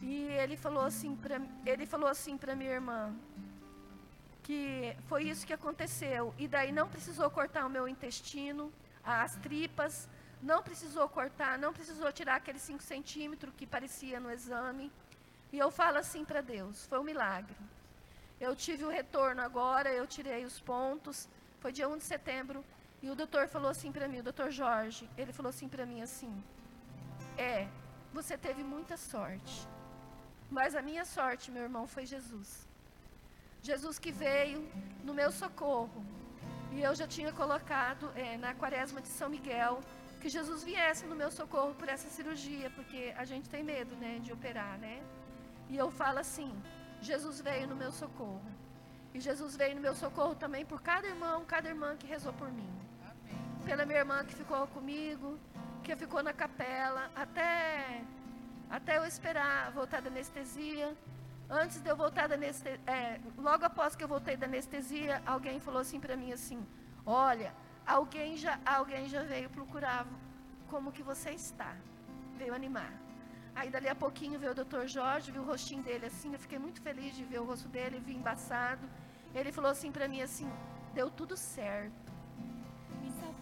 [0.00, 3.00] E ele falou assim para ele falou assim para minha irmã
[4.44, 8.72] que foi isso que aconteceu e daí não precisou cortar o meu intestino
[9.08, 10.08] as tripas,
[10.42, 14.92] não precisou cortar, não precisou tirar aqueles 5 centímetros que parecia no exame.
[15.52, 17.56] E eu falo assim para Deus, foi um milagre.
[18.40, 21.28] Eu tive o retorno agora, eu tirei os pontos,
[21.60, 22.64] foi dia 1 de setembro,
[23.02, 26.02] e o doutor falou assim para mim, o doutor Jorge, ele falou assim para mim
[26.02, 26.32] assim,
[27.36, 27.66] é,
[28.12, 29.66] você teve muita sorte,
[30.50, 32.66] mas a minha sorte, meu irmão, foi Jesus.
[33.62, 34.60] Jesus que veio
[35.04, 36.04] no meu socorro,
[36.72, 39.80] e eu já tinha colocado é, na quaresma de São Miguel
[40.20, 44.18] que Jesus viesse no meu socorro por essa cirurgia, porque a gente tem medo, né,
[44.18, 45.00] de operar, né?
[45.68, 46.50] E eu falo assim:
[47.00, 48.42] Jesus veio no meu socorro.
[49.14, 52.50] E Jesus veio no meu socorro também por cada irmão, cada irmã que rezou por
[52.50, 52.70] mim.
[53.64, 55.38] Pela minha irmã que ficou comigo,
[55.82, 58.02] que ficou na capela, até,
[58.70, 60.96] até eu esperar voltar da anestesia.
[61.50, 65.58] Antes de eu voltar da anestesia, é, logo após que eu voltei da anestesia, alguém
[65.58, 66.66] falou assim para mim assim:
[67.06, 67.54] "Olha,
[67.86, 70.06] alguém já, alguém já veio procurar
[70.68, 71.74] como que você está,
[72.36, 73.07] veio animar".
[73.58, 74.86] Aí dali a pouquinho veio o Dr.
[74.86, 77.98] Jorge, viu o rostinho dele assim, eu fiquei muito feliz de ver o rosto dele,
[77.98, 78.88] vi embaçado.
[79.34, 80.48] Ele falou assim para mim assim:
[80.94, 82.12] "Deu tudo certo".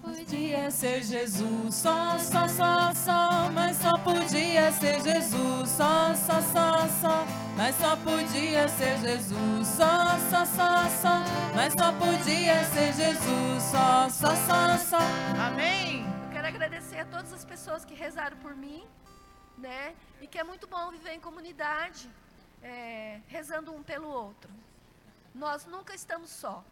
[0.00, 6.88] Podia ser Jesus, só, só, só, só, mas só podia ser Jesus, só, só, só,
[7.00, 7.26] só,
[7.56, 11.16] mas só podia ser Jesus, só, só, só, só,
[11.54, 14.98] mas só podia ser Jesus, só, só, só, só.
[15.46, 16.06] Amém.
[16.24, 18.86] Eu quero agradecer a todas as pessoas que rezaram por mim,
[19.58, 19.94] né?
[20.20, 22.10] E que é muito bom viver em comunidade,
[22.62, 24.50] é, rezando um pelo outro.
[25.34, 26.64] Nós nunca estamos só.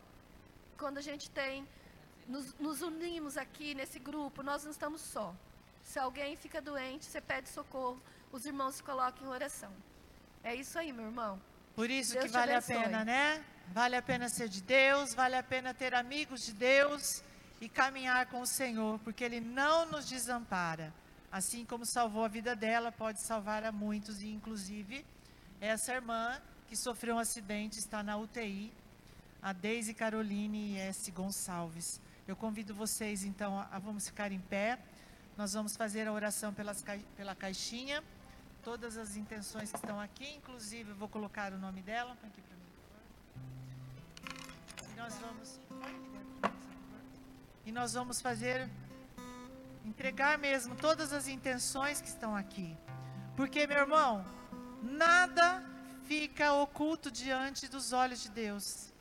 [0.79, 1.67] Quando a gente tem
[2.27, 5.35] nos, nos unimos aqui nesse grupo, nós não estamos só.
[5.83, 8.01] Se alguém fica doente, você pede socorro,
[8.33, 9.73] os irmãos se colocam em oração.
[10.43, 11.41] É isso aí, meu irmão.
[11.75, 13.45] Por isso Deus que vale a pena, né?
[13.73, 17.23] Vale a pena ser de Deus, vale a pena ter amigos de Deus
[17.61, 20.93] e caminhar com o Senhor, porque Ele não nos desampara.
[21.35, 25.05] Assim como salvou a vida dela, pode salvar a muitos, e inclusive
[25.61, 28.73] essa irmã que sofreu um acidente está na UTI,
[29.43, 31.11] a Deise Caroline S.
[31.11, 32.01] Gonçalves.
[32.29, 34.79] Eu convido vocês, então, a, vamos ficar em pé.
[35.37, 36.85] Nós vamos fazer a oração pelas,
[37.17, 38.01] pela caixinha.
[38.63, 42.17] Todas as intenções que estão aqui, inclusive, eu vou colocar o nome dela.
[42.23, 42.71] Aqui para mim,
[44.93, 45.61] E nós vamos.
[47.67, 48.71] E nós vamos fazer.
[49.85, 52.77] Entregar mesmo todas as intenções que estão aqui.
[53.37, 54.25] Porque, meu irmão,
[54.83, 55.63] nada
[56.07, 58.95] fica oculto diante dos olhos de Deus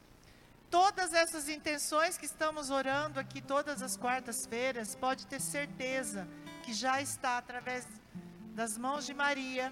[0.73, 6.27] todas essas intenções que estamos orando aqui todas as quartas-feiras, pode ter certeza
[6.63, 7.87] que já está através
[8.55, 9.71] das mãos de Maria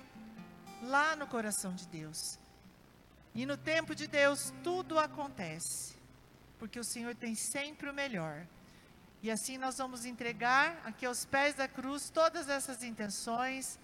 [0.84, 2.38] lá no coração de Deus.
[3.34, 5.96] E no tempo de Deus tudo acontece,
[6.60, 8.46] porque o Senhor tem sempre o melhor.
[9.24, 13.80] E assim nós vamos entregar aqui aos pés da cruz todas essas intenções.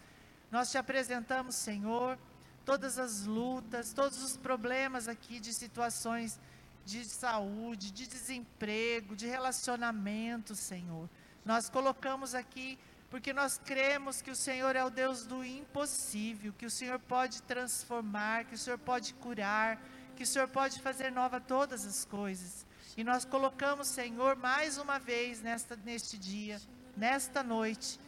[0.52, 2.18] Nós te apresentamos, Senhor,
[2.66, 6.40] todas as lutas, todos os problemas aqui de situações
[6.86, 11.10] de saúde, de desemprego, de relacionamento, Senhor.
[11.46, 16.66] Nós colocamos aqui porque nós cremos que o Senhor é o Deus do impossível, que
[16.66, 19.82] o Senhor pode transformar, que o Senhor pode curar,
[20.16, 22.67] que o Senhor pode fazer nova todas as coisas.
[22.98, 26.60] E nós colocamos, Senhor, mais uma vez nesta, neste dia,
[26.98, 28.00] nesta noite,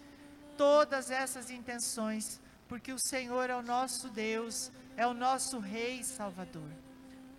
[0.58, 6.72] todas essas intenções, porque o Senhor é o nosso Deus, é o nosso Rei Salvador.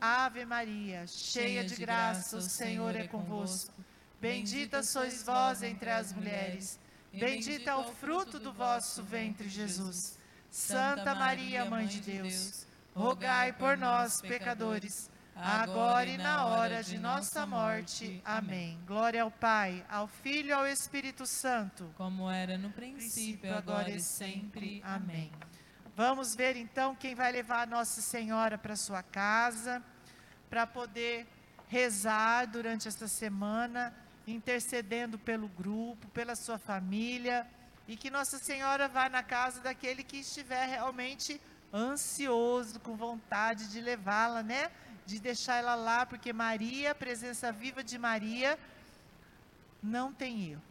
[0.00, 3.74] Ave Maria, cheia de graça, o Senhor é convosco.
[4.20, 6.78] Bendita sois vós entre as mulheres,
[7.12, 10.16] bendito é o fruto do vosso ventre, Jesus.
[10.48, 12.64] Santa Maria, Mãe de Deus,
[12.94, 15.10] rogai por nós, pecadores,
[15.42, 18.20] agora e na hora de nossa morte.
[18.24, 18.78] Amém.
[18.86, 21.92] Glória ao Pai, ao Filho e ao Espírito Santo.
[21.96, 24.82] Como era no princípio, agora e sempre.
[24.84, 25.32] Amém.
[25.96, 29.82] Vamos ver então quem vai levar a Nossa Senhora para sua casa,
[30.48, 31.26] para poder
[31.68, 33.94] rezar durante essa semana,
[34.26, 37.46] intercedendo pelo grupo, pela sua família,
[37.88, 41.40] e que Nossa Senhora vá na casa daquele que estiver realmente
[41.72, 44.70] ansioso, com vontade de levá-la, né?
[45.06, 48.58] De deixar ela lá, porque Maria, a presença viva de Maria,
[49.82, 50.62] não tem erro.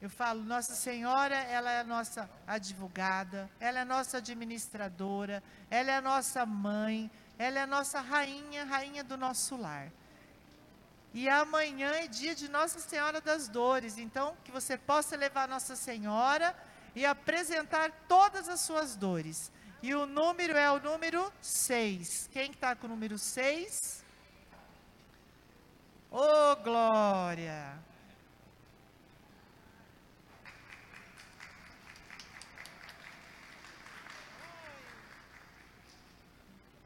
[0.00, 5.90] Eu falo, Nossa Senhora, ela é a nossa advogada, ela é a nossa administradora, ela
[5.90, 9.90] é a nossa mãe, ela é a nossa rainha, rainha do nosso lar.
[11.14, 15.76] E amanhã é dia de Nossa Senhora das Dores, então que você possa levar Nossa
[15.76, 16.54] Senhora
[16.94, 19.50] e apresentar todas as suas dores.
[19.86, 22.30] E o número é o número 6.
[22.32, 24.02] Quem está com o número 6?
[26.10, 27.78] Ô, oh, glória!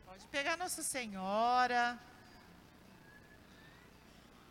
[0.04, 1.96] Pode pegar Nossa Senhora.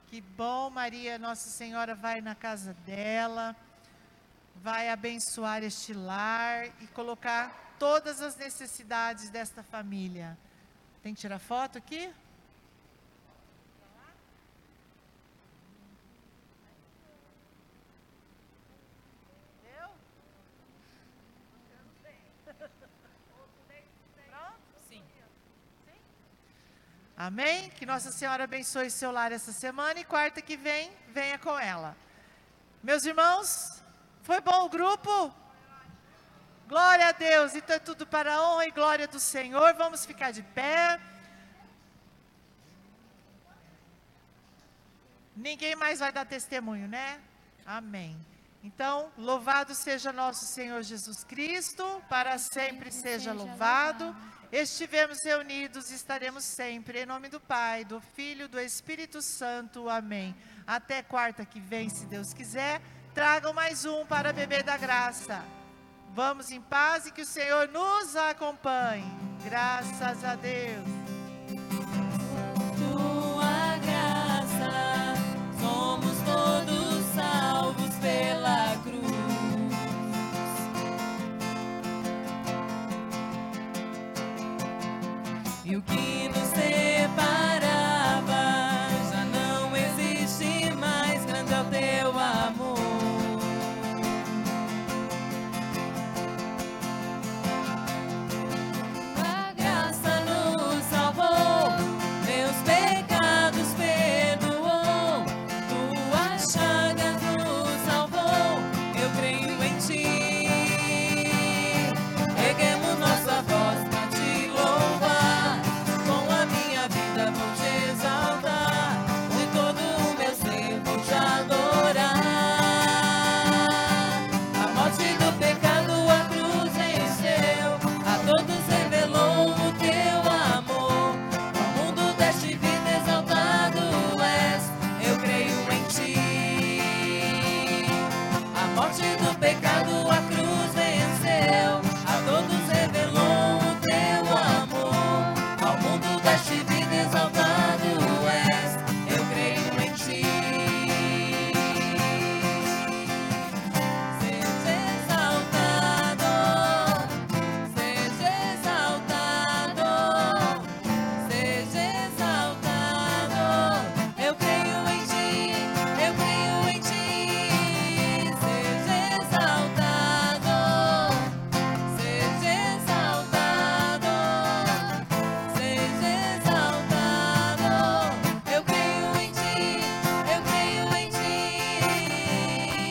[0.08, 3.54] Que bom, Maria, Nossa Senhora vai na casa dela,
[4.56, 10.38] vai abençoar este lar e colocar todas as necessidades desta família.
[11.02, 12.14] Tem que tirar foto aqui?
[27.20, 27.72] Amém?
[27.72, 31.98] Que Nossa Senhora abençoe seu lar essa semana e quarta que vem, venha com ela.
[32.84, 33.82] Meus irmãos,
[34.22, 35.34] foi bom o grupo?
[36.68, 37.56] Glória a Deus.
[37.56, 39.74] Então é tudo para a honra e glória do Senhor.
[39.74, 41.00] Vamos ficar de pé.
[45.36, 47.20] Ninguém mais vai dar testemunho, né?
[47.66, 48.18] Amém.
[48.64, 54.16] Então, louvado seja nosso Senhor Jesus Cristo, para sempre seja louvado
[54.52, 57.02] estivemos reunidos e estaremos sempre.
[57.02, 59.90] Em nome do Pai, do Filho, do Espírito Santo.
[59.90, 60.36] Amém.
[60.66, 62.82] Até quarta que vem, se Deus quiser.
[63.14, 65.44] Tragam mais um para beber da graça.
[66.18, 69.06] Vamos em paz e que o Senhor nos acompanhe.
[69.46, 71.07] Graças a Deus.